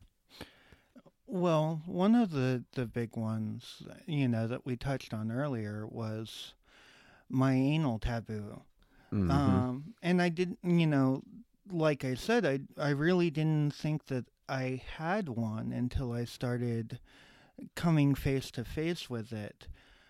[1.26, 6.54] Well, one of the, the big ones, you know, that we touched on earlier was
[7.28, 8.62] my anal taboo.
[9.12, 9.30] Mm-hmm.
[9.30, 11.22] Um, and I didn't, you know,
[11.70, 16.98] like I said, I, I really didn't think that I had one until I started
[17.74, 19.66] coming face to face with it.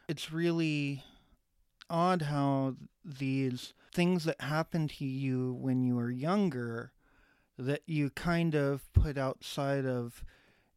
[0.09, 1.05] It's really
[1.89, 6.93] odd how these things that happen to you when you were younger
[7.59, 10.25] that you kind of put outside of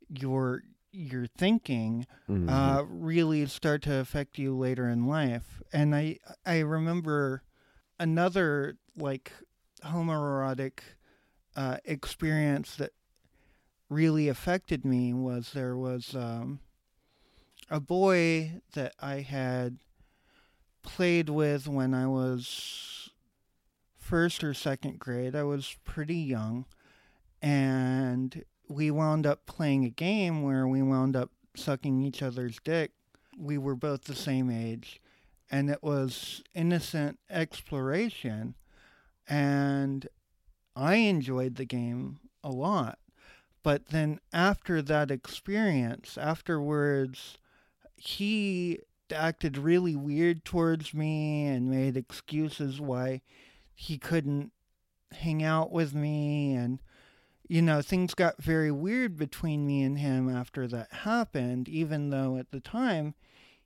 [0.10, 2.50] your your thinking mm-hmm.
[2.50, 5.62] uh, really start to affect you later in life.
[5.72, 7.44] And I I remember
[8.00, 9.32] another like
[9.84, 10.80] homoerotic
[11.56, 12.92] uh, experience that
[13.90, 16.60] really affected me was there was um,
[17.70, 19.78] a boy that I had
[20.84, 23.10] played with when I was
[23.98, 25.36] first or second grade.
[25.36, 26.66] I was pretty young.
[27.42, 32.92] And we wound up playing a game where we wound up sucking each other's dick.
[33.38, 35.02] We were both the same age.
[35.50, 38.56] And it was innocent exploration.
[39.28, 40.08] And
[40.76, 43.00] I enjoyed the game a lot.
[43.64, 47.38] But then after that experience, afterwards,
[47.96, 48.80] he
[49.14, 53.22] acted really weird towards me and made excuses why
[53.74, 54.52] he couldn't
[55.12, 56.80] hang out with me and
[57.48, 62.38] you know things got very weird between me and him after that happened even though
[62.38, 63.14] at the time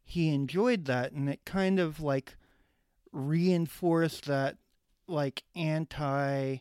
[0.04, 2.36] he enjoyed that and it kind of like
[3.12, 4.58] reinforced that
[5.08, 6.58] like anti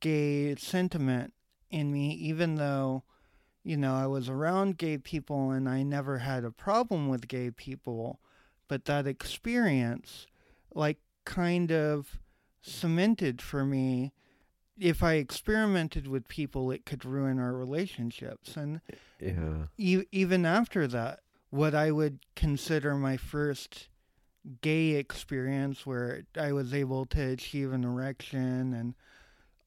[0.00, 1.32] gay sentiment
[1.70, 3.02] in me even though
[3.64, 7.50] you know, I was around gay people and I never had a problem with gay
[7.50, 8.20] people,
[8.68, 10.26] but that experience,
[10.74, 12.18] like, kind of
[12.60, 14.12] cemented for me
[14.78, 18.56] if I experimented with people, it could ruin our relationships.
[18.56, 18.80] And
[19.20, 19.66] yeah.
[19.76, 21.20] E- even after that,
[21.50, 23.88] what I would consider my first
[24.60, 28.94] gay experience where I was able to achieve an erection and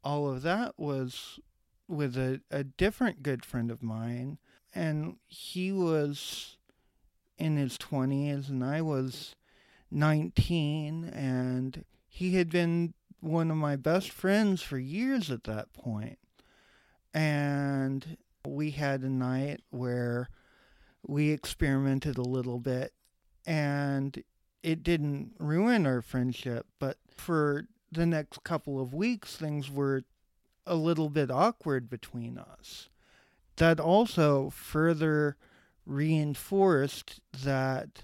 [0.03, 1.39] all of that was
[1.87, 4.37] with a, a different good friend of mine,
[4.73, 6.57] and he was
[7.37, 9.35] in his 20s, and I was
[9.91, 12.93] 19, and he had been
[13.25, 16.19] one of my best friends for years at that point.
[17.13, 20.29] And we had a night where
[21.07, 22.93] we experimented a little bit,
[23.45, 24.23] and
[24.61, 30.03] it didn't ruin our friendship, but for the next couple of weeks, things were
[30.67, 32.89] a little bit awkward between us.
[33.55, 35.37] That also further
[35.85, 38.03] reinforced that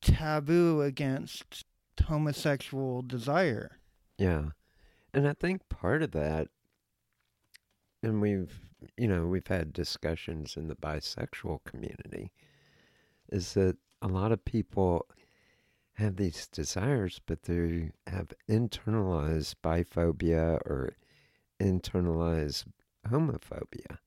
[0.00, 1.64] taboo against
[2.06, 3.78] homosexual desire.
[4.18, 4.50] Yeah.
[5.12, 6.48] And I think part of that,
[8.02, 8.60] and we've,
[8.96, 12.32] you know, we've had discussions in the bisexual community,
[13.30, 15.06] is that a lot of people
[15.94, 20.96] have these desires, but they have internalized biphobia or
[21.60, 22.64] internalized
[23.08, 23.98] homophobia.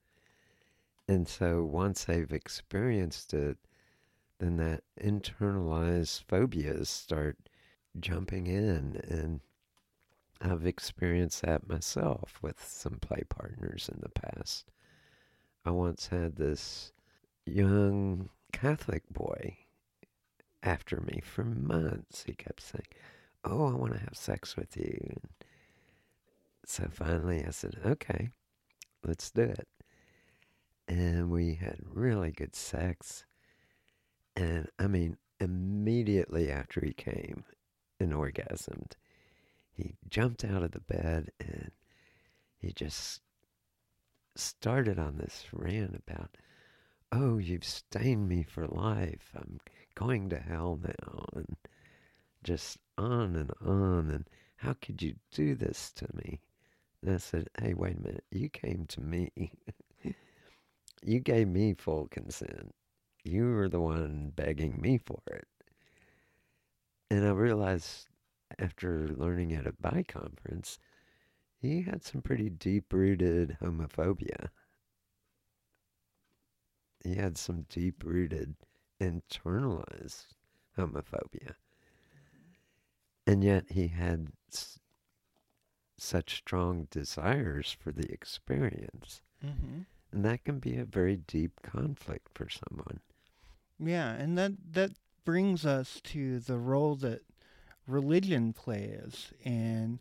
[1.08, 3.58] And so once they've experienced it,
[4.40, 7.38] then that internalized phobias start
[8.00, 9.02] jumping in.
[9.08, 9.40] And
[10.42, 14.72] I've experienced that myself with some play partners in the past.
[15.66, 16.92] I once had this
[17.46, 19.58] young Catholic boy
[20.64, 22.24] after me for months.
[22.26, 22.86] He kept saying,
[23.44, 25.00] Oh, I want to have sex with you.
[25.10, 25.22] And
[26.66, 28.30] so finally I said, okay,
[29.04, 29.68] let's do it.
[30.88, 33.26] And we had really good sex.
[34.36, 37.44] And I mean, immediately after he came
[38.00, 38.94] and orgasmed,
[39.78, 41.72] he jumped out of the bed and
[42.58, 43.22] he just
[44.36, 46.32] started on this rant about,
[47.12, 49.32] oh, you've stained me for life.
[49.36, 49.60] I'm
[49.94, 51.26] going to hell now.
[51.36, 51.56] And
[52.44, 54.10] just on and on.
[54.10, 56.40] And how could you do this to me?
[57.04, 58.26] And I said, hey, wait a minute.
[58.32, 59.32] You came to me.
[61.04, 62.74] you gave me full consent.
[63.24, 65.48] You were the one begging me for it.
[67.12, 68.08] And I realized
[68.60, 70.80] after learning at a bi conference,
[71.60, 74.50] he had some pretty deep rooted homophobia.
[77.04, 78.56] He had some deep rooted
[79.00, 80.26] internalized
[80.78, 81.54] homophobia.
[83.26, 84.30] And yet he had
[85.98, 89.22] such strong desires for the experience.
[89.46, 89.82] Mm-hmm.
[90.12, 93.02] And that can be a very deep conflict for someone.
[93.80, 94.92] Yeah, and that that
[95.26, 97.22] brings us to the role that
[97.88, 100.00] religion plays in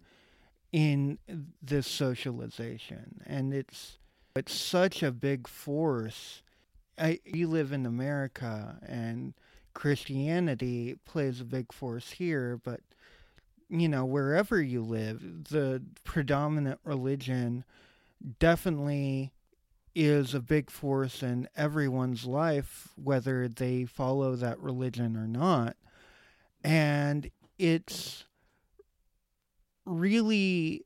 [0.73, 1.19] in
[1.63, 3.99] this socialization, and it's
[4.35, 6.43] it's such a big force.
[6.99, 9.35] I, you live in America, and
[9.75, 12.81] Christianity plays a big force here, but
[13.69, 17.65] you know, wherever you live, the predominant religion
[18.39, 19.33] definitely
[19.95, 25.77] is a big force in everyone's life, whether they follow that religion or not.
[26.63, 28.25] And it's
[29.85, 30.85] really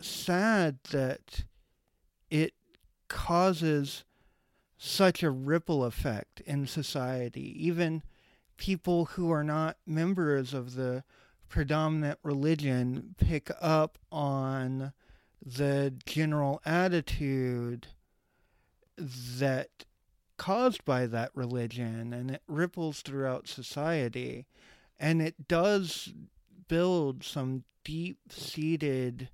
[0.00, 1.44] sad that
[2.30, 2.54] it
[3.08, 4.04] causes
[4.78, 8.02] such a ripple effect in society, even
[8.56, 11.02] people who are not members of the
[11.48, 14.92] predominant religion pick up on
[15.44, 17.88] the general attitude
[18.98, 19.68] that
[20.36, 24.46] caused by that religion and it ripples throughout society
[24.98, 26.12] and it does
[26.68, 29.28] build some deep seated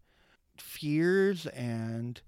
[0.57, 2.21] fears and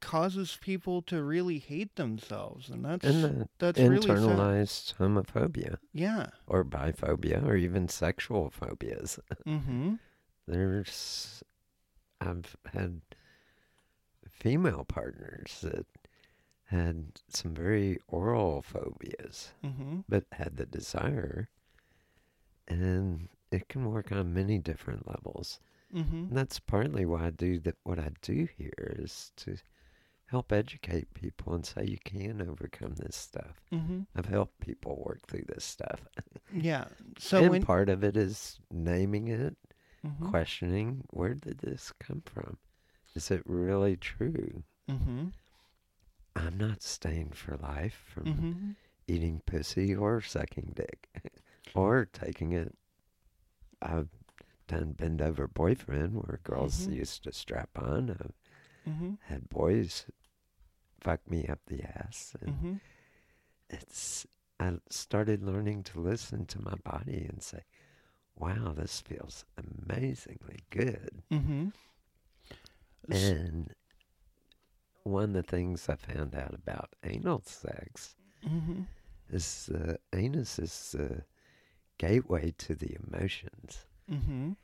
[0.00, 2.68] causes people to really hate themselves.
[2.68, 5.76] And that's And that's really internalized homophobia.
[5.92, 6.28] Yeah.
[6.46, 9.18] Or biphobia or even sexual phobias.
[9.46, 9.94] mm-hmm.
[10.46, 11.42] There's,
[12.20, 13.00] I've had
[14.30, 15.86] female partners that
[16.66, 20.00] had some very oral phobias, mm-hmm.
[20.08, 21.48] but had the desire.
[22.68, 25.60] And it can work on many different levels.
[25.94, 27.76] mm-hmm And that's partly why I do that.
[27.84, 29.56] What I do here is to
[30.26, 33.60] help educate people and say you can overcome this stuff.
[33.72, 36.00] mm-hmm I've helped people work through this stuff.
[36.52, 36.86] yeah
[37.18, 39.56] so and when part of it is naming it,
[40.04, 42.56] mhm, questioning where did this come from?
[43.14, 44.64] Is it really true?
[44.90, 45.32] mhm,
[46.34, 48.74] I'm not stained for life from mhm,
[49.06, 51.08] eating pussy or sucking dick
[51.76, 52.74] or taking it.
[53.82, 54.08] I've
[54.68, 56.94] done bend over boyfriend where girls Mhm.
[56.96, 58.10] used to strap on.
[58.10, 58.32] I've
[58.86, 60.06] mhm, had boys
[61.00, 62.34] fuck me up the ass.
[62.40, 62.80] And mhm,
[63.70, 64.26] it's,
[64.58, 67.64] I started learning to listen to my body and say,
[68.36, 71.22] wow, this feels amazingly good.
[71.30, 71.72] mhm.
[73.10, 73.74] And
[75.04, 78.86] one of the things I found out about anal sex mhm,
[79.30, 81.22] is the anus is the
[81.98, 83.86] gateway to the emotions.
[84.08, 84.56] mhm,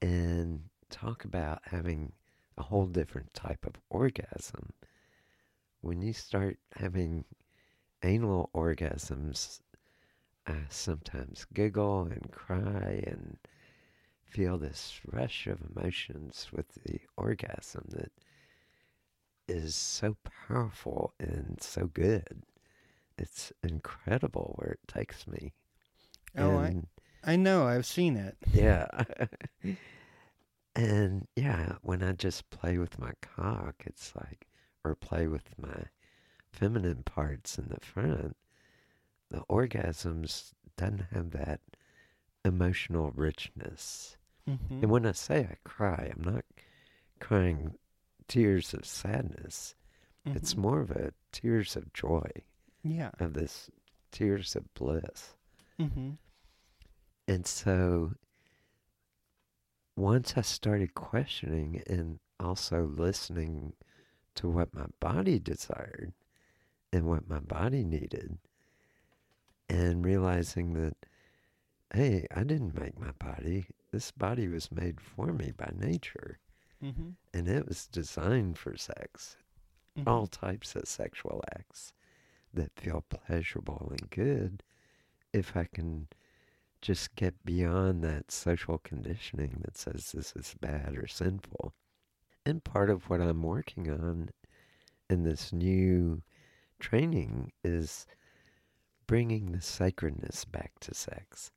[0.00, 2.12] And talk about having
[2.58, 4.72] a whole different type of orgasm.
[5.80, 7.24] When you start having
[8.02, 9.60] anal orgasms,
[10.46, 13.38] I sometimes giggle and cry and
[14.24, 18.12] feel this rush of emotions with the orgasm that
[19.48, 20.16] is so
[20.48, 22.42] powerful and so good.
[23.18, 25.52] It's incredible where it takes me.
[26.36, 26.86] Oh, I, And
[27.24, 27.66] I know.
[27.66, 28.36] I've seen it.
[28.52, 28.86] yeah.
[30.74, 34.46] and yeah, when I just play with my cock, it's like,
[34.84, 35.84] or play with my
[36.52, 38.36] feminine parts in the front,
[39.30, 41.60] the orgasms doesn't have that
[42.44, 44.16] emotional richness.
[44.48, 46.44] Mhm, And when I say I cry, I'm not
[47.20, 47.74] crying
[48.28, 49.74] tears of sadness.
[50.24, 50.58] It's mhm.
[50.58, 52.28] more of a tears of joy,
[52.82, 53.10] yeah.
[53.20, 53.70] of this
[54.10, 55.34] tears of bliss.
[55.78, 56.18] Mhm,
[57.28, 58.14] And so
[59.96, 63.74] once I started questioning and also listening
[64.34, 66.12] to what my body desired
[66.92, 68.38] and what my body needed,
[69.68, 70.96] and realizing that,
[71.94, 73.66] hey, I didn't make my body.
[73.90, 76.38] This body was made for me by nature,
[76.82, 79.36] mhm, and it was designed for sex,
[79.96, 80.06] mhm.
[80.06, 81.92] all types of sexual acts
[82.54, 84.62] that feel pleasurable and good
[85.32, 86.08] if I can
[86.80, 91.72] just get beyond that social conditioning that says this is bad or sinful.
[92.44, 94.30] And part of what I'm working on
[95.08, 96.22] in this new
[96.80, 98.06] training is
[99.06, 101.52] bringing the sacredness back to sex.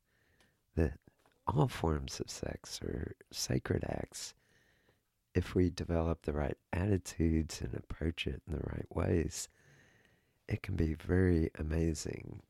[0.76, 1.00] That
[1.48, 4.34] all forms of sex are sacred acts
[5.34, 9.50] if we develop the right attitudes and approach it in the right ways.
[10.48, 12.42] It can be very amazing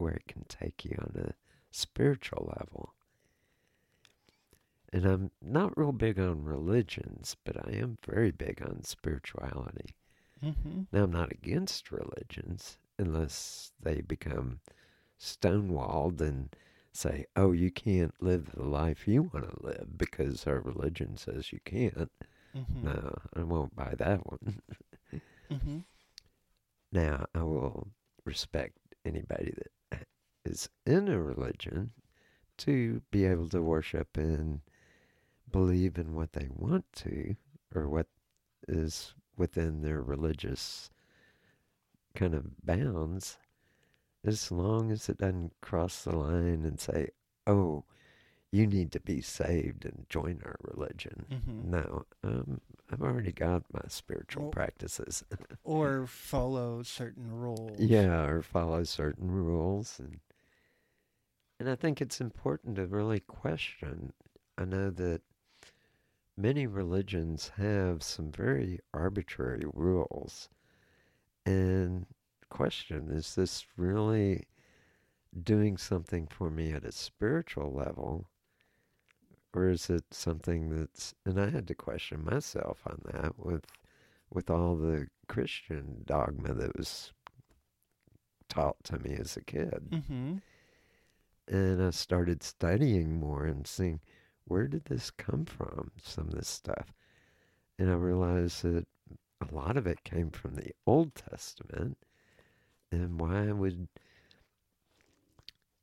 [0.00, 1.34] where it can take you on a
[1.70, 2.94] spiritual level.
[4.92, 9.94] And I'm not real big on religions, but I am very big on spirituality.
[10.42, 14.60] Mhm, Now, I'm not against religions unless they become
[15.18, 16.54] stonewalled and
[16.92, 21.52] say, oh, you can't live the life you want to live because our religion says
[21.52, 22.10] you can't.
[22.54, 24.60] mhm, No, I won't buy that one.
[25.50, 25.84] mhm.
[26.90, 27.88] Now, I will
[28.24, 29.54] respect anybody
[29.90, 30.06] that
[30.44, 31.92] is in a religion
[32.58, 34.60] to be able to worship and
[35.50, 37.36] believe in what they want to
[37.74, 38.06] or what
[38.68, 40.90] is within their religious
[42.14, 43.38] kind of bounds
[44.24, 47.08] as long as it doesn't cross the line and say,
[47.46, 47.84] oh,
[48.52, 51.24] you need to be saved and join our religion.
[51.30, 51.64] Mhm.
[51.66, 55.22] No, um, I've already got my spiritual Well- practices.
[55.62, 57.78] Or follow certain rules.
[57.78, 60.20] Yeah, or follow certain rules and
[61.60, 64.14] and I think it's important to really question.
[64.56, 65.20] I know that
[66.34, 70.48] many religions have some very arbitrary rules
[71.44, 72.06] and
[72.48, 74.44] question is this really
[75.42, 78.26] doing something for me at a spiritual level
[79.54, 83.64] or is it something that's and I had to question myself on that with
[84.32, 87.12] with all the Christian dogma that was
[88.48, 89.86] taught to me as a kid.
[89.90, 90.34] Mm-hmm.
[91.48, 94.00] And I started studying more and seeing
[94.44, 96.92] where did this come from, some of this stuff.
[97.78, 98.86] And I realized that
[99.40, 101.96] a lot of it came from the Old Testament.
[102.92, 103.88] And why would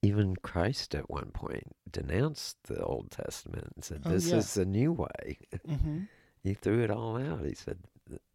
[0.07, 4.37] even Christ at one point denounced the Old Testament and said, Oh, This yeah.
[4.37, 5.37] is the new way.
[5.67, 5.99] Mm-hmm.
[6.43, 7.45] he threw it all out.
[7.45, 7.79] He said,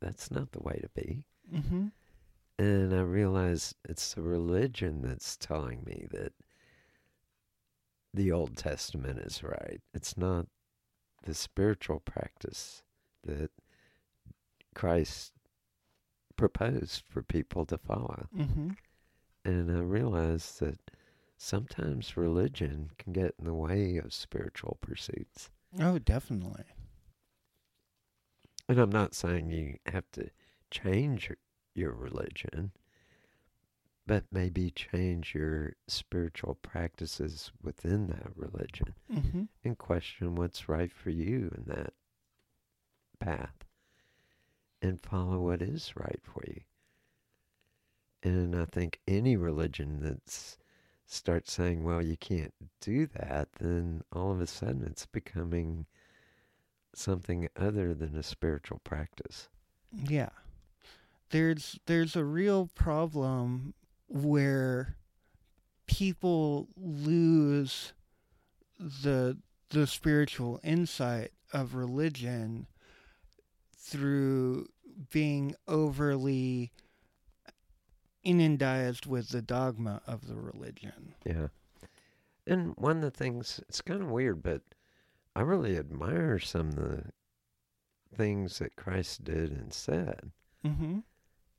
[0.01, 1.25] That's not the way to be.
[1.53, 1.87] Mm-hmm.
[2.59, 6.35] And I realized it's the religion that's telling me that
[8.13, 9.81] the Old Testament is right.
[9.95, 10.47] It's not
[11.25, 12.83] the spiritual practice
[13.25, 13.51] that
[14.75, 15.33] Christ
[16.37, 18.27] proposed for people to follow.
[18.37, 18.71] Mm-hmm.
[19.45, 20.79] And I realized that
[21.43, 25.51] sometimes religion can get in the way of spiritual pursuits.
[25.81, 26.65] Oh, definitely.
[28.69, 30.31] And I'm not saying you have to
[30.71, 31.39] change your,
[31.75, 32.71] your religion,
[34.07, 39.43] but maybe change your spiritual practices within that religion Mm-hmm.
[39.65, 41.93] and question what's right for you in that
[43.21, 43.65] path
[44.81, 46.61] and follow what is right for you.
[48.23, 50.57] And I think any religion that's
[51.13, 55.87] starts saying, well, you can't do that, then all of a sudden it's becoming
[56.95, 59.49] something other than a spiritual practice.
[59.93, 60.31] Yeah.
[61.31, 63.75] There's there's a real problem
[64.09, 64.97] where
[65.87, 67.93] people lose
[68.79, 69.39] the
[69.71, 72.67] the spiritual insight of religion
[73.79, 74.67] through
[75.11, 76.73] being overly
[78.23, 81.15] inundated with the dogma of the religion.
[81.25, 81.49] Yeah.
[82.47, 84.63] And one of the things, it's kind of weird, but
[85.35, 87.05] I really admire some of the
[88.15, 90.31] things that Christ did and said.
[90.65, 90.99] Mm-hmm.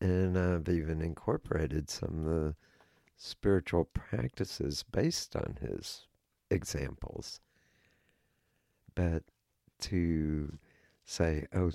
[0.01, 2.55] And I've even incorporated some of the
[3.15, 6.07] spiritual practices based on his
[6.49, 7.39] examples.
[8.95, 9.23] But
[9.81, 10.57] to
[11.05, 11.71] say, oh,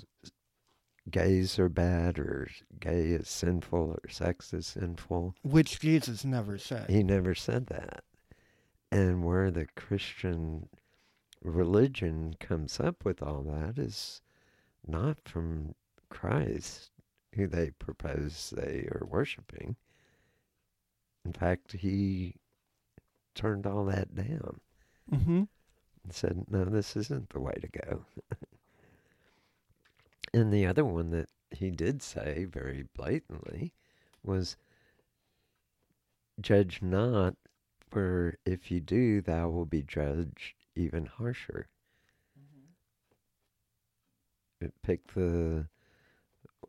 [1.11, 2.49] gays are bad, or
[2.79, 6.89] gay is sinful, or sex is sinful, Which Jesus never said.
[6.89, 8.03] he never said that.
[8.91, 10.69] And where the Christian
[11.43, 14.21] religion comes up with all that is
[14.87, 15.75] not from
[16.09, 16.89] Christ,
[17.35, 19.75] who they propose they are worshiping.
[21.25, 22.35] In fact, he
[23.35, 24.59] turned all that down
[25.11, 25.43] Mm-hmm.
[26.03, 28.05] and said, no, this isn't the way to go.
[30.33, 33.73] and the other one that he did say very blatantly
[34.23, 34.57] was,
[36.39, 37.35] Judge not,
[37.89, 41.67] for if you do, thou will be judged even harsher.
[42.39, 42.65] Mm-hmm.
[44.65, 45.67] It Pick the,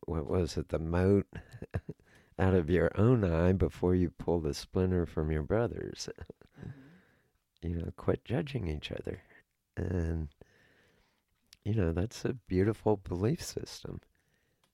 [0.07, 1.29] what was it, the mote
[2.39, 6.09] out of your own eye before you pull the splinter from your brother's
[6.59, 6.71] mm-hmm.
[7.69, 9.23] you know, quit judging each other.
[9.77, 10.29] And,
[11.65, 14.01] you know, that's a beautiful belief system.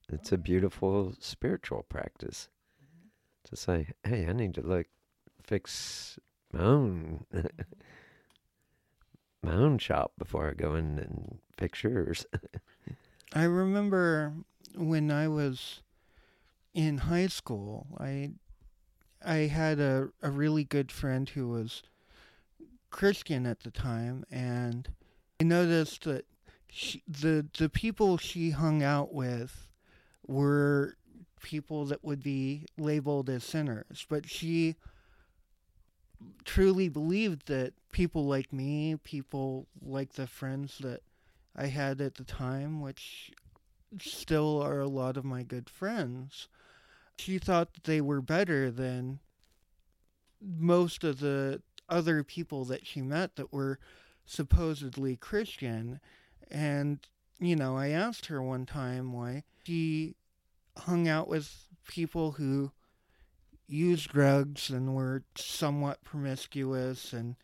[0.08, 2.48] It's a beautiful spiritual practice
[3.44, 4.86] to say, hey, I need to look,
[5.42, 6.18] fix
[6.52, 7.26] my own.
[9.42, 12.26] my own shop before I go in and fix yours.
[13.32, 14.32] I remember
[14.74, 15.82] when I was
[16.74, 18.32] in high school, I
[19.24, 21.82] I had a, a really good friend who was
[22.90, 24.88] Christian at the time, and
[25.40, 26.26] I noticed that
[27.08, 29.68] the the people she hung out with
[30.26, 30.96] were
[31.42, 34.76] people that would be labeled as sinners, but she
[36.44, 41.02] truly believed that people like me, people like the friends that
[41.54, 43.32] I had at the time, which
[44.00, 46.48] still are a lot of my good friends,
[47.18, 49.20] she thought that they were better than
[50.40, 53.78] most of the other people that she met that were
[54.24, 56.00] supposedly Christian.
[56.50, 57.00] And,
[57.38, 60.14] you know, I asked her one time why she
[60.78, 62.72] hung out with people who
[63.68, 67.36] used drugs and were somewhat promiscuous and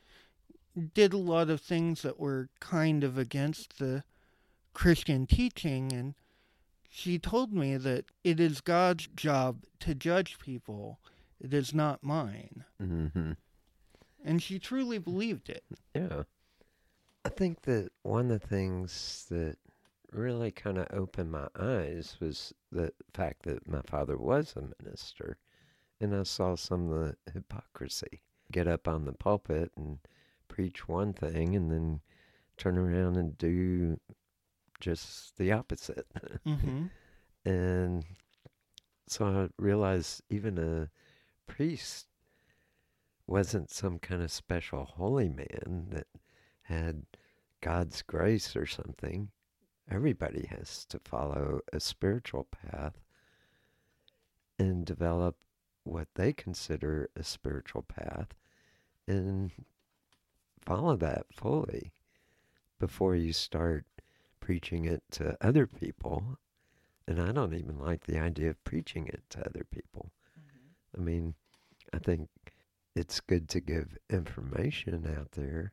[0.95, 4.05] did a lot of things that were kind of against the
[4.73, 5.93] Christian teaching.
[5.93, 6.15] And
[6.89, 11.01] she told me that it is God's job to judge people,
[11.41, 12.65] it is not mine.
[12.81, 13.33] mm-hmm.
[14.25, 15.65] And she truly believed it.
[15.95, 16.23] Yeah.
[17.25, 19.57] I think that one of the things that
[20.11, 25.39] really kind of opened my eyes was the fact that my father was a minister.
[26.01, 28.23] And I saw some of the hypocrisy.
[28.51, 29.99] Get up on the pulpit and
[30.49, 32.01] preach one thing and then
[32.59, 33.99] turn around and do
[34.81, 36.07] just the opposite.
[36.47, 36.87] Mm-hmm.
[37.49, 38.05] and
[39.09, 40.91] so I realized even a
[41.51, 42.07] priest
[43.27, 46.07] wasn't some kind of special holy man that
[46.73, 47.05] had
[47.61, 49.29] God's grace or something.
[49.91, 52.95] Everybody has to follow a spiritual path
[54.59, 55.37] and develop
[55.85, 58.29] what they consider a spiritual path
[59.07, 59.51] and
[60.65, 61.93] follow that fully
[62.79, 63.85] before you start
[64.41, 66.39] preaching it to other people.
[67.07, 70.13] And I don't even like the idea of preaching it to other people.
[70.39, 71.01] Mm-hmm.
[71.01, 71.35] I mean,
[71.93, 72.29] I think
[72.95, 75.73] it's good to give information out there,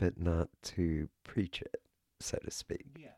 [0.00, 1.82] but not to preach it,
[2.20, 2.86] so to speak.
[2.98, 3.08] Yeah.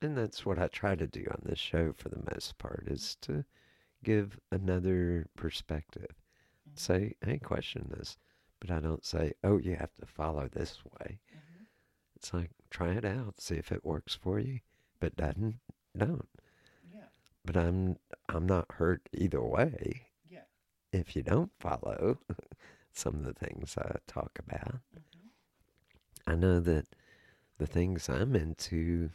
[0.00, 3.18] And that's what I try to do on this show for the most part is
[3.20, 3.40] mm-hmm.
[3.40, 3.44] to
[4.02, 6.14] give another perspective.
[6.66, 6.76] Mm-hmm.
[6.76, 8.16] Say, hey, question this.
[8.58, 11.18] But I don't say, oh, you have to follow this way.
[11.30, 11.64] Mm-hmm.
[12.16, 14.60] It's like, try it out, see if it works for you.
[14.98, 15.56] But doesn't,
[15.94, 16.26] don't.
[16.90, 17.00] Yeah.
[17.44, 17.96] But I'm
[18.30, 20.40] I'm not hurt either way Yeah.
[20.90, 22.18] if you don't follow
[22.94, 24.80] some of the things I talk about.
[26.26, 26.86] I know that
[27.58, 29.10] the things I'm into,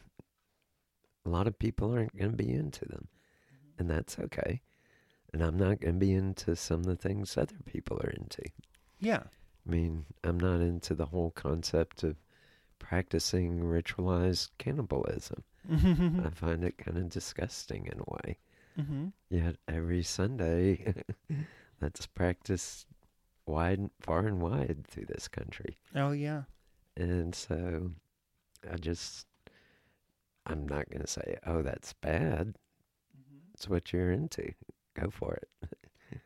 [1.26, 3.08] a lot of people aren't going to be into them,
[3.78, 4.62] and that's okay.
[5.34, 8.44] And I'm not going to be into some of the things other people are into.
[9.00, 9.24] Yeah.
[9.66, 12.18] I mean, I'm not into the whole concept of
[12.80, 15.44] practicing ritualized cannibalism.
[15.70, 16.26] mm-hmm.
[16.26, 18.38] I find it kind of disgusting in a way.
[18.80, 19.08] Mm-hmm.
[19.30, 21.04] Yet every Sunday,
[21.80, 22.88] that's practiced
[23.46, 25.78] wide, far and wide through this country.
[25.96, 26.44] Oh yeah.
[26.96, 27.92] And so
[28.72, 29.28] I just,
[30.46, 32.56] I'm not going to say, oh, that's bad.
[33.18, 33.38] Mm-hmm.
[33.54, 34.54] It's what you're into.
[35.00, 35.70] Go for it.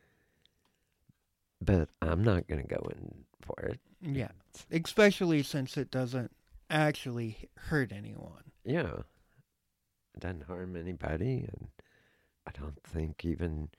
[1.62, 3.80] but I'm not going to go in for it.
[4.02, 4.32] Yeah.
[4.72, 6.32] Especially since it doesn't
[6.70, 8.52] actually hurt anyone.
[8.64, 9.02] Yeah.
[10.16, 11.48] It doesn't harm anybody.
[11.48, 11.68] And
[12.48, 13.70] I don't think even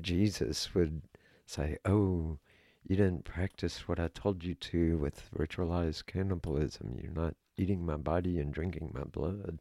[0.00, 1.02] Jesus would
[1.46, 2.38] say, oh,
[2.86, 6.98] you didn't practice what I told you to with ritualized cannibalism.
[7.02, 9.60] You're not eating my body and drinking my blood.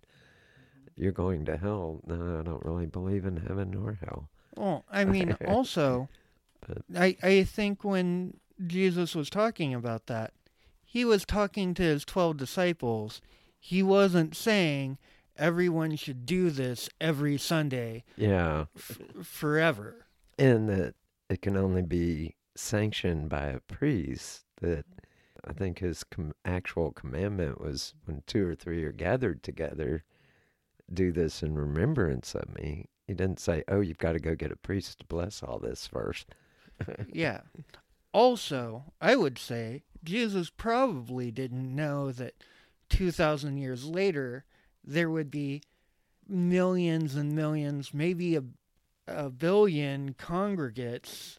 [0.95, 2.01] You're going to hell.
[2.05, 4.30] No, I don't really believe in heaven or hell.
[4.57, 6.09] Well, I mean, also,
[6.67, 10.34] But- I I think when Jesus was talking about that,
[10.84, 13.22] he was talking to his twelve disciples.
[13.59, 14.97] He wasn't saying
[15.38, 18.65] everyone should do this every Sunday Yeah.
[18.76, 20.05] f- forever.
[20.38, 20.95] and that
[21.30, 24.45] it can only be sanctioned by a priest.
[24.62, 25.49] That mm-hmm.
[25.49, 30.04] I think his com- actual commandment was when two or three are gathered together,
[30.93, 32.89] do this in remembrance of me.
[33.08, 35.88] He didn't say, "Oh, you've got to go get a priest to bless all this
[35.88, 36.28] first.
[36.80, 37.41] Uh, yeah.
[38.14, 42.34] Also, I would say Jesus probably didn't know that
[42.89, 44.45] 2,000 years later
[44.84, 45.62] there would be
[46.28, 48.43] millions and millions, maybe a,
[49.08, 51.38] a billion congregates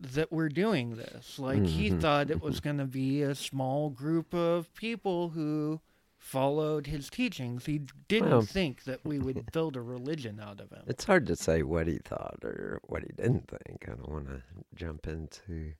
[0.00, 1.38] that we're doing this.
[1.38, 2.00] Like, he Mhm.
[2.00, 5.80] thought it was going to be a small group of people who
[6.16, 7.66] followed his teachings.
[7.66, 10.84] He didn't Well- think that we would build a religion out of him.
[10.86, 13.88] It's hard to say what he thought or what he didn't think.
[13.88, 14.42] I don't want to
[14.74, 15.74] jump into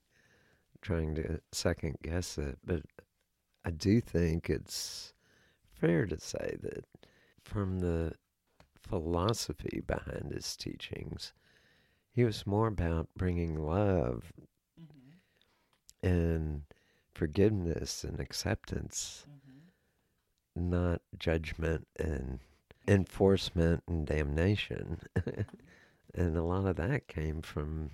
[0.81, 2.83] trying to second guess it, but
[3.63, 5.13] I do think it's
[5.73, 6.85] fair to say that
[7.43, 8.13] from the
[8.75, 11.33] philosophy behind his teachings,
[12.11, 14.31] he was more about bringing love
[14.79, 16.07] mm-hmm.
[16.07, 16.63] and
[17.13, 20.69] forgiveness and acceptance, mm-hmm.
[20.69, 22.39] not judgment and
[22.87, 24.99] enforcement and damnation.
[26.13, 27.91] and a lot of that came from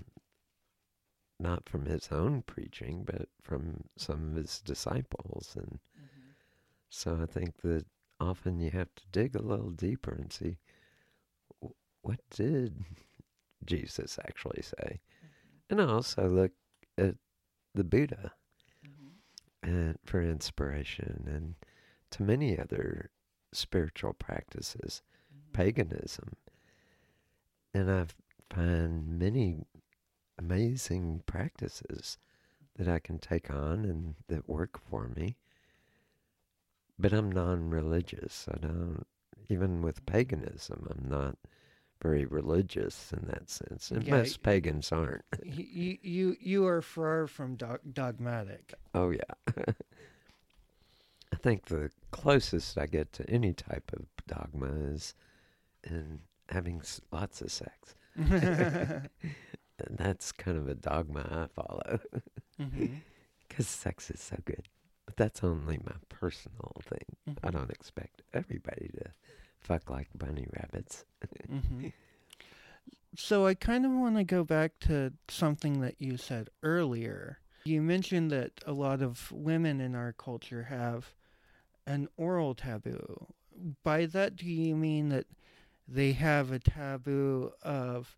[1.40, 5.56] not from his own preaching, but from some of his disciples.
[5.56, 6.32] And mm-hmm.
[6.90, 7.86] so I think that
[8.20, 10.58] often you have to dig a little deeper and see
[12.02, 12.86] what did
[13.66, 15.00] Jesus actually say?
[15.70, 16.52] And also look
[16.98, 17.16] at
[17.76, 18.34] the Buddha
[18.86, 19.70] mm-hmm.
[19.70, 21.56] and for inspiration and
[22.12, 23.12] to many other
[23.52, 25.02] spiritual practices,
[25.32, 25.52] mm-hmm.
[25.54, 26.34] paganism.
[27.74, 28.06] And I
[28.54, 29.58] find many
[30.40, 32.18] amazing practices
[32.78, 35.36] that I can take on and that work for me.
[37.00, 38.48] But I'm non religious.
[38.52, 39.06] I don't,
[39.50, 40.14] even with mm-hmm.
[40.14, 41.38] paganism, I'm not
[42.02, 43.92] very religious in that sense.
[43.92, 45.24] And Yeah, most pagans aren't.
[45.44, 48.74] you, you, you are far from dog- dogmatic.
[48.94, 49.56] Oh yeah.
[51.34, 55.14] I think the closest I get to any type of dogma is
[55.84, 56.20] in
[56.50, 56.82] having
[57.12, 57.96] lots of sex.
[59.80, 62.00] And that's kind of a dogma I follow
[63.48, 64.68] because sex is so good.
[65.06, 67.06] But that's only my personal thing.
[67.44, 67.52] I Mhm.
[67.52, 69.12] don't expect everybody to
[69.60, 71.06] fuck like bunny rabbits.
[71.50, 71.94] Mhm.
[73.16, 77.40] So I kind of want to go back to something that you said earlier.
[77.64, 81.16] You mentioned that a lot of women in our culture have
[81.88, 83.28] an oral taboo.
[83.84, 85.26] By that, do you mean that
[85.88, 88.16] they have a taboo of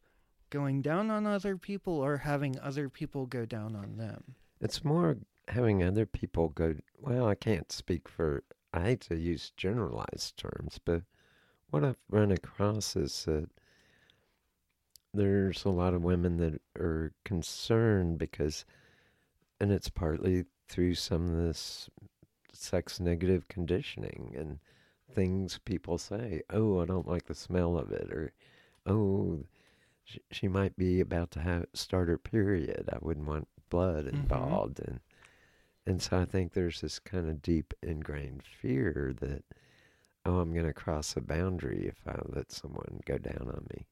[0.50, 4.36] going down on other people or having other people go down on them?
[4.60, 5.18] It's more
[5.48, 10.80] having other people go, well, I can't speak for, I hate to use generalized terms,
[10.84, 11.04] but
[11.72, 13.50] what I've run across is that
[15.14, 18.66] there's a lot of women that are concerned because,
[19.60, 21.90] and it's partly through some of this
[22.54, 24.60] sex negative conditioning and
[25.14, 26.42] things people say.
[26.52, 28.32] Oh, I don't like the smell of it, or
[28.86, 29.44] oh,
[30.04, 32.88] she, she might be about to have start her period.
[32.92, 34.14] I wouldn't want blood Mhm.
[34.14, 35.00] involved, and
[35.86, 39.44] and so I think there's this kind of deep ingrained fear that
[40.26, 43.86] oh, I'm going to cross a boundary if I let someone go down on me.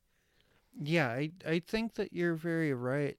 [0.79, 3.17] Yeah, I I think that you're very right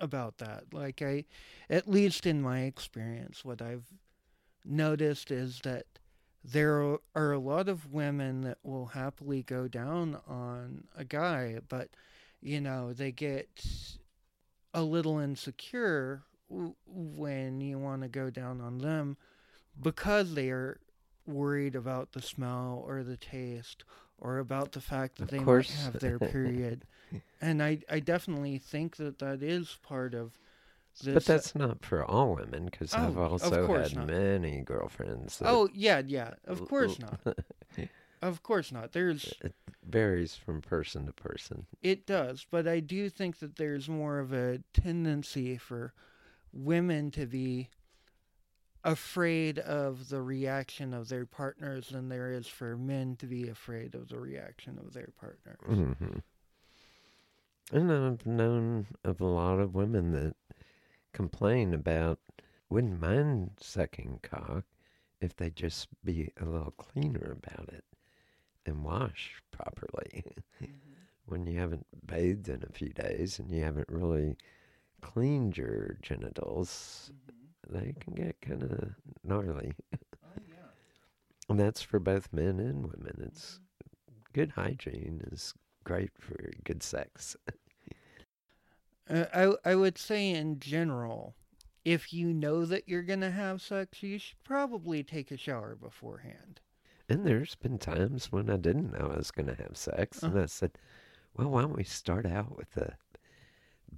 [0.00, 0.72] about that.
[0.72, 1.24] Like I
[1.68, 3.86] at least in my experience what I've
[4.64, 5.86] noticed is that
[6.44, 11.90] there are- a lot of women that will happily go down on a guy, but
[12.40, 13.48] you know, they get
[14.74, 19.16] a little insecure when you want to go down on them
[19.80, 20.80] because they are
[21.30, 23.84] worried about the smell or the taste
[24.18, 26.84] or about the fact that Of they might have their period.
[27.40, 30.38] and I, I definitely think that that is part of
[31.02, 31.14] this.
[31.14, 34.06] But that's not for all women because I've Oh, of also course had not.
[34.08, 35.40] many girlfriends.
[35.44, 36.34] Oh yeah, yeah.
[36.46, 37.20] Of course not.
[38.22, 38.92] Of course not.
[38.92, 39.54] There's it
[39.88, 41.66] varies from person to person.
[41.82, 45.94] It does, but I do think that there's more of a tendency for
[46.52, 47.70] women to be
[48.84, 53.94] afraid of the reaction of their partners than there is for men to be afraid
[53.94, 55.58] of the reaction of their partners.
[55.66, 56.18] hmm
[57.72, 60.34] And I've known of a lot of women that
[61.12, 62.18] complain about
[62.68, 64.64] wouldn't mind sucking cock
[65.20, 67.84] if they just be a little cleaner about it
[68.64, 70.24] and wash properly.
[71.26, 74.36] when you haven't bathed in a few days and you haven't really
[75.00, 77.12] cleaned your genitals,
[77.70, 78.94] they can get kind of
[79.24, 79.74] gnarly.
[81.48, 83.22] And that's for both men and women.
[83.26, 83.60] It's
[84.32, 85.54] good hygiene is
[85.84, 87.36] great for good sex.
[89.08, 89.26] Uh,
[89.64, 91.34] I I would say in general,
[91.84, 96.60] if you know that you're gonna have sex, you should probably take a shower beforehand.
[97.08, 100.38] And there's been times when I didn't know I was going to have sex, and
[100.38, 100.78] I said,
[101.36, 102.96] "Well, why don't we start out with a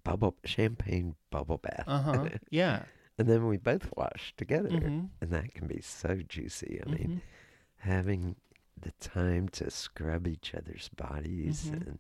[0.05, 2.29] bubble champagne bubble bath, Uh huh.
[2.51, 2.85] yeah.
[3.19, 5.11] And then we both wash together, Mhm.
[5.21, 6.81] and that can be so juicy.
[6.85, 7.21] I mean, Mhm.
[7.79, 8.37] having
[8.77, 11.87] the time to scrub each other's bodies Mhm.
[11.87, 11.99] and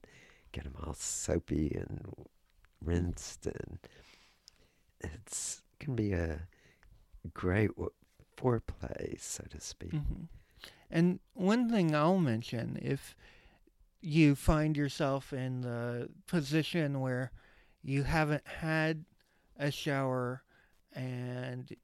[0.52, 2.26] get them all soapy and
[2.80, 3.78] rinsed, and
[5.00, 6.46] it's can be a
[7.34, 7.92] great w-
[8.36, 9.92] foreplay, so to speak.
[9.92, 10.24] hmm
[10.90, 13.16] And one thing I'll mention if
[14.00, 17.32] you find yourself in the position where
[17.82, 19.04] you haven't had
[19.56, 20.42] a shower
[20.94, 21.74] and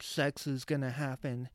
[0.00, 1.48] sex is going to happen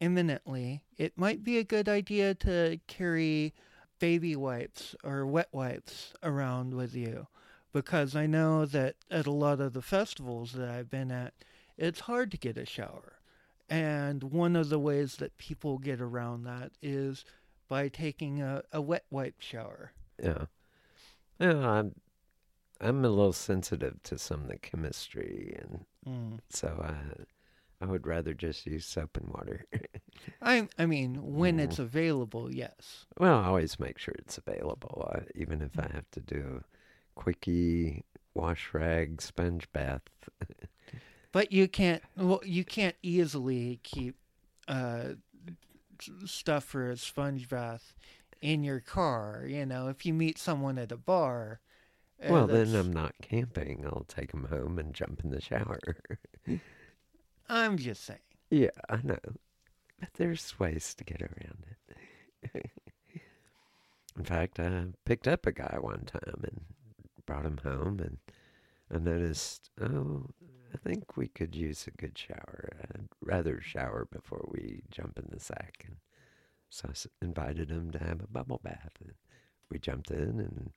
[0.00, 3.54] imminently, it might be a good idea to carry
[3.98, 7.26] baby wipes or wet wipes around with you.
[7.72, 11.34] Because I know that at a lot of the festivals that I've been at,
[11.76, 13.18] it's hard to get a shower.
[13.68, 17.24] And one of the ways that people get around that is
[17.68, 19.92] by taking a, a wet wipe shower.
[20.22, 20.46] Yeah.
[21.38, 21.94] Yeah, I'm
[22.80, 26.38] I'm a little sensitive to some of the chemistry and Mm.
[26.50, 29.64] so I I would rather just use soap and water.
[30.42, 31.64] I I mean, when Mm.
[31.64, 33.06] it's available, yes.
[33.18, 37.20] well, I always make sure it's available, uh, even if I have to do a
[37.20, 38.04] quickie
[38.34, 40.02] wash rag sponge bath.
[41.32, 44.16] But you can't well, you can't easily keep
[44.66, 45.14] uh,
[46.24, 47.94] stuff for a sponge bath
[48.40, 49.44] in your car.
[49.46, 51.60] You know, if you meet someone at a bar.
[52.22, 53.84] Uh, well, then I'm not camping.
[53.86, 55.78] I'll take them home and jump in the shower.
[57.48, 58.20] I'm just saying.
[58.50, 59.18] yeah, I know.
[60.00, 61.64] But there's ways to get around
[62.52, 62.70] it.
[64.16, 66.60] In fact, I picked up a guy one time and
[67.26, 68.18] brought him home, and
[68.92, 70.26] I noticed, oh,
[70.74, 72.70] I think we could use a good shower.
[72.94, 75.84] I'd rather shower before we jump in the sack.
[75.86, 75.96] And
[76.68, 78.92] so I invited him to have a bubble bath.
[79.00, 79.12] And
[79.70, 80.72] we jumped in and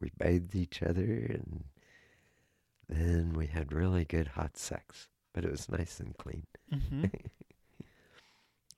[0.00, 1.64] we bathed each other, and
[2.88, 5.08] then we had really good hot sex.
[5.32, 6.46] But it was nice and clean.
[6.72, 7.04] hmm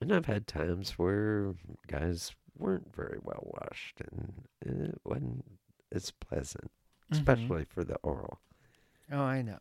[0.01, 1.53] And I've had times where
[1.85, 5.45] guys weren't very well washed, and it wasn't
[5.91, 6.71] it's pleasant,
[7.11, 7.17] Mhm.
[7.17, 8.39] especially for the oral.
[9.11, 9.59] Oh, I know.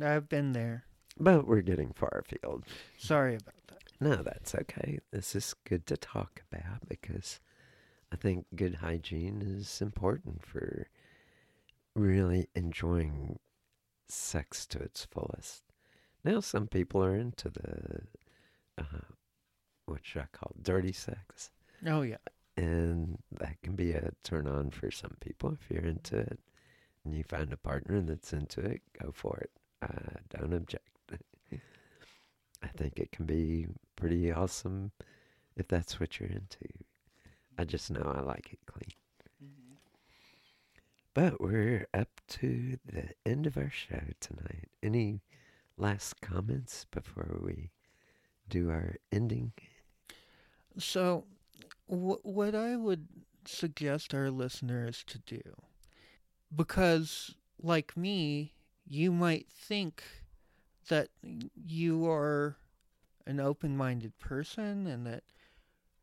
[0.00, 0.84] I've been there.
[1.18, 2.64] But we're getting far afield.
[2.98, 3.82] Sorry about that.
[4.00, 5.00] No, that's okay.
[5.10, 7.40] This is good to talk about because
[8.12, 10.88] I think good hygiene is important for
[11.94, 13.38] really enjoying
[14.08, 15.62] sex to its fullest.
[16.24, 18.00] Now, some people are into the,
[18.78, 19.12] uh,
[19.86, 21.50] what should I call it, dirty sex.
[21.86, 22.16] Oh yeah.
[22.56, 26.40] And that can be a turn on for some people if you're into it
[27.04, 29.50] and you find a partner that's into it, go for it.
[29.82, 30.88] I don't object.
[32.62, 34.90] I think it can be pretty awesome
[35.56, 36.68] if that's what you're into.
[37.58, 38.92] I just know I like it clean.
[39.44, 39.74] Mm-hmm.
[41.12, 44.68] But we're up to the end of our show tonight.
[44.82, 45.22] Any
[45.76, 47.70] last comments before we
[48.48, 49.52] do our ending?
[50.78, 51.24] So,
[51.86, 53.08] wh- what I would
[53.44, 55.42] suggest our listeners to do,
[56.54, 58.52] because like me,
[58.86, 60.02] you might think
[60.88, 62.56] that you are
[63.26, 65.24] an open minded person and that,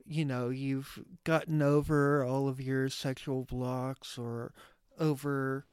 [0.06, 4.54] you know, you've gotten over all of your sexual blocks or
[5.00, 5.66] over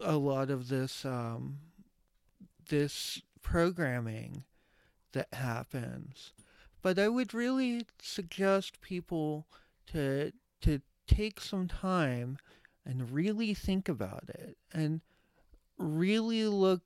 [0.00, 1.58] a lot of this, um,
[2.68, 4.44] this programming
[5.12, 6.32] that happens.
[6.82, 9.46] But I would really suggest people
[9.88, 12.38] to to take some time
[12.84, 15.00] and really think about it and
[15.78, 16.82] really look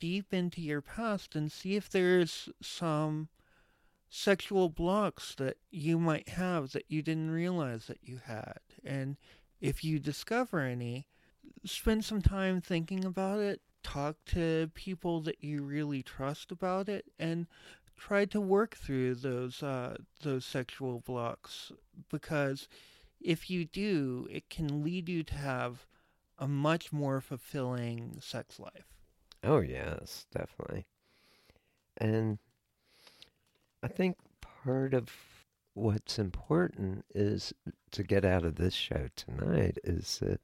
[0.00, 3.28] deep into your past and see if there's some
[4.08, 9.16] sexual blocks that you might have that you didn't realize that you had and
[9.60, 11.06] if you discover any
[11.64, 17.04] spend some time thinking about it talk to people that you really trust about it
[17.18, 17.46] and
[17.96, 21.72] try to work through those uh, those sexual blocks
[22.10, 22.68] because
[23.20, 25.86] if you do, it can lead you to have
[26.38, 28.86] a much more fulfilling sex life.
[29.42, 30.86] Oh, yes, definitely.
[31.96, 32.38] And
[33.82, 35.10] I think part of
[35.74, 37.52] what's important is
[37.92, 40.40] to get out of this show tonight is that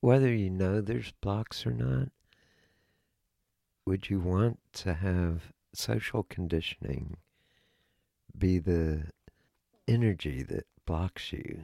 [0.00, 2.08] whether you know there's blocks or not,
[3.86, 7.18] would you want to have social conditioning
[8.36, 9.04] be the
[9.86, 11.60] energy that blocks you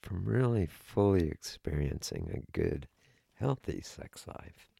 [0.00, 2.88] from really fully experiencing a good,
[3.34, 4.70] healthy sex life?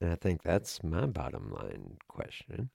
[0.00, 2.70] And I think that's my bottom line question.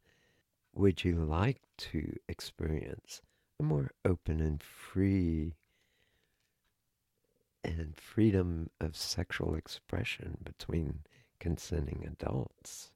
[0.78, 3.22] Would you like to experience
[3.58, 5.56] a more open and free
[7.64, 11.00] and freedom of sexual expression between
[11.40, 12.92] consenting adults?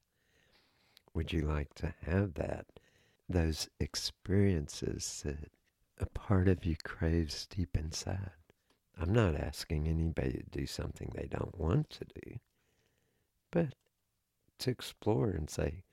[1.13, 2.65] Would you like to have that?
[3.29, 5.49] Those experiences that
[5.99, 8.31] a part of you craves deep inside.
[8.99, 12.39] I'm not asking anybody to do something they don't want to do,
[13.51, 13.73] but
[14.57, 15.83] to explore and say,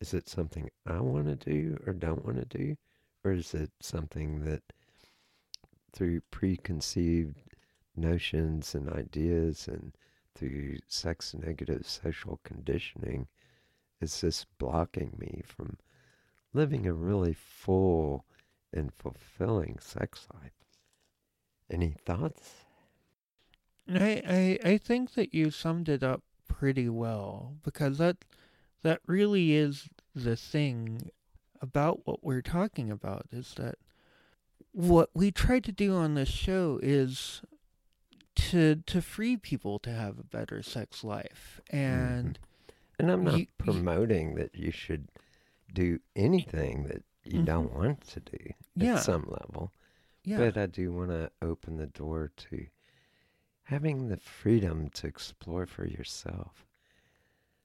[0.00, 2.76] is it something I want to do or don't want to do?
[3.24, 4.62] Or is it something that
[5.92, 7.38] through preconceived
[7.96, 9.96] notions and ideas and
[10.34, 13.26] through sex negative social conditioning
[14.00, 15.78] is this blocking me from
[16.52, 18.26] living a really full
[18.72, 20.52] and fulfilling sex life?
[21.70, 22.66] Any thoughts?
[23.88, 28.24] I, I I think that you summed it up pretty well because that
[28.86, 31.10] that really is the thing
[31.60, 33.74] about what we're talking about is that
[34.72, 37.42] what we try to do on this show is
[38.36, 42.38] to to free people to have a better sex life and
[42.98, 45.08] And I'm not You- promoting that you should
[45.72, 47.44] do anything that you Mhm.
[47.44, 48.94] don't want to do Yeah.
[48.96, 49.72] at some level.
[50.24, 52.66] yeah But I do want to open the door to
[53.64, 56.64] having the freedom to explore for yourself,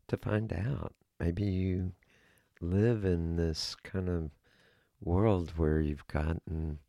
[0.07, 0.95] to find out.
[1.21, 1.91] Maybe you
[2.61, 4.31] live in this kind of
[4.99, 6.79] world where you've gotten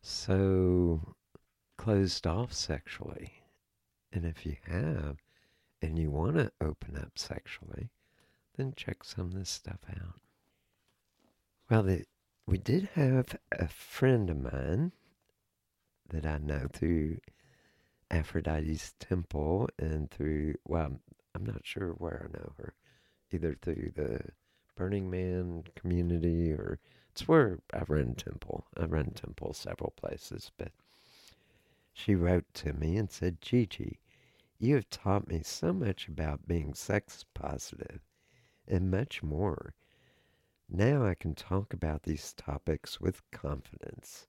[0.00, 1.16] so
[1.76, 3.32] closed off sexually.
[4.12, 5.16] And if you have,
[5.82, 7.90] and you want to open up sexually,
[8.56, 10.20] then check some of this stuff out.
[11.68, 12.04] Well, the,
[12.46, 14.92] we did have a friend of mine
[16.10, 17.18] that I know through
[18.08, 21.00] Aphrodite's temple and through, well,
[21.34, 22.74] I'm not sure where I know her,
[23.32, 24.20] either through the
[24.76, 26.78] Burning Man community or
[27.10, 28.66] it's where I run temple.
[28.76, 30.72] I run temple several places, but
[31.92, 34.00] she wrote to me and said, Gigi,
[34.58, 38.00] you have taught me so much about being sex positive
[38.66, 39.74] and much more.
[40.68, 44.26] Now I can talk about these topics with confidence.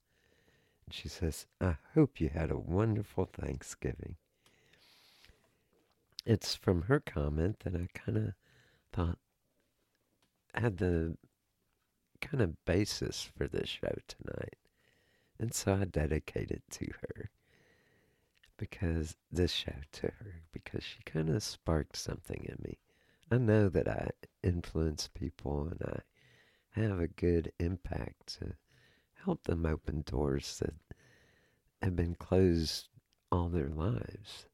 [0.85, 4.17] And She says, I hope you had a wonderful Thanksgiving.
[6.25, 8.33] It's from her comment that I kind of
[8.95, 9.19] thought
[10.53, 11.17] had the
[12.21, 14.55] kind of basis for this show tonight.
[15.39, 17.29] And so I dedicate it to her
[18.57, 22.77] because this show to her because she kind of sparked something in me.
[23.29, 24.09] I know that I
[24.43, 28.55] influence people and I have a good impact to
[29.25, 30.73] help them open doors that
[31.81, 32.87] have been closed
[33.31, 34.45] all their lives.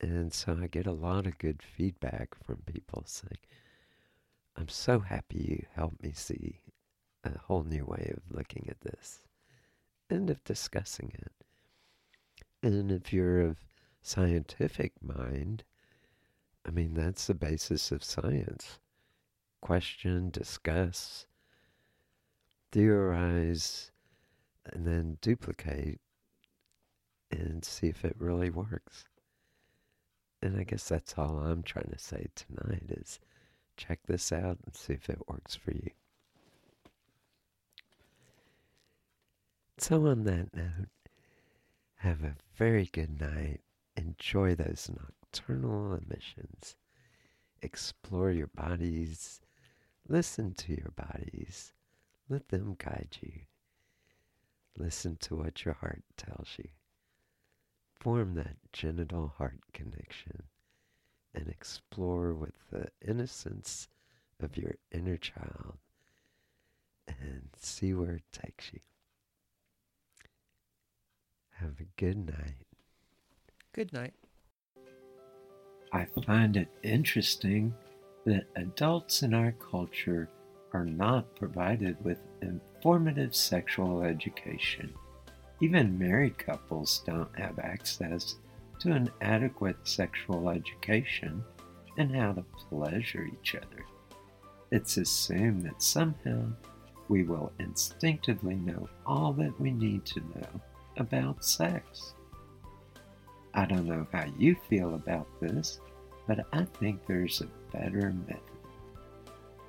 [0.00, 3.38] And so I get a lot of good feedback from people saying,
[4.56, 6.60] I'm so happy you helped me see
[7.24, 9.20] a whole new way of looking at this
[10.08, 11.32] and of discussing it.
[12.62, 13.58] And if you're of
[14.02, 15.64] scientific mind,
[16.66, 18.78] I mean, that's the basis of science.
[19.60, 21.26] Question, discuss,
[22.72, 23.90] theorize,
[24.72, 26.00] and then duplicate
[27.30, 29.04] and see if it really works.
[30.46, 33.18] And I guess that's all I'm trying to say tonight is
[33.76, 35.90] check this out and see if it works for you.
[39.78, 40.88] So on that note,
[41.96, 43.60] have a very good night.
[43.96, 46.76] Enjoy those nocturnal emissions.
[47.60, 49.40] Explore your bodies.
[50.06, 51.72] Listen to your bodies.
[52.28, 53.32] Let them guide you.
[54.78, 56.68] Listen to what your heart tells you.
[58.06, 60.44] Form that genital heart connection
[61.34, 63.88] and explore with the innocence
[64.40, 65.74] of your inner child
[67.08, 68.78] and see where it takes you.
[71.54, 72.68] Have a good night.
[73.72, 74.14] Good night.
[75.92, 77.74] I find it interesting
[78.24, 80.30] that adults in our culture
[80.72, 84.94] are not provided with informative sexual education.
[85.60, 88.36] Even married couples don't have access
[88.80, 91.42] to an adequate sexual education
[91.96, 93.84] and how to pleasure each other.
[94.70, 96.48] It's assumed that somehow
[97.08, 100.60] we will instinctively know all that we need to know
[100.98, 102.14] about sex.
[103.54, 105.80] I don't know how you feel about this,
[106.26, 108.42] but I think there's a better method.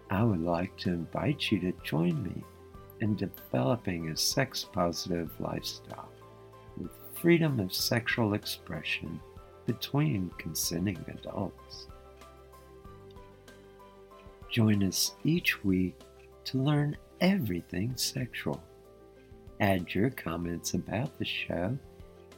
[0.09, 2.43] I would like to invite you to join me
[3.02, 6.10] in developing a sex positive lifestyle
[6.78, 9.19] with freedom of sexual expression
[9.65, 11.88] between consenting adults.
[14.49, 15.99] Join us each week
[16.45, 18.61] to learn everything sexual
[19.60, 21.78] Add your comments about the show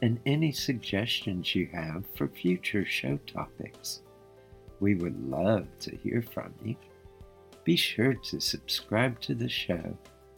[0.00, 4.00] and any suggestions you have for future show topics.
[4.80, 6.76] We would love to hear from you.
[7.64, 9.98] Be sure to subscribe to the show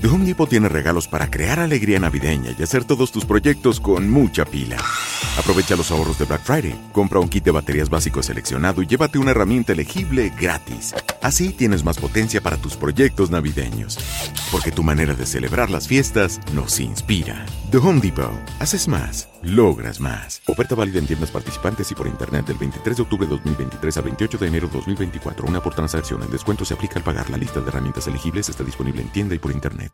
[0.00, 4.08] The Home Depot tiene regalos para crear alegría navideña y hacer todos tus proyectos con
[4.08, 4.76] mucha pila.
[5.36, 6.78] Aprovecha los ahorros de Black Friday.
[6.92, 10.94] Compra un kit de baterías básico seleccionado y llévate una herramienta elegible gratis.
[11.20, 13.98] Así tienes más potencia para tus proyectos navideños.
[14.52, 17.44] Porque tu manera de celebrar las fiestas nos inspira.
[17.72, 18.30] The Home Depot.
[18.60, 20.42] Haces más, logras más.
[20.46, 24.04] Oferta válida en tiendas participantes y por internet del 23 de octubre de 2023 al
[24.04, 25.46] 28 de enero de 2024.
[25.46, 26.22] Una por transacción.
[26.22, 27.28] El descuento se aplica al pagar.
[27.30, 29.86] La lista de herramientas elegibles está disponible en tienda y por internet.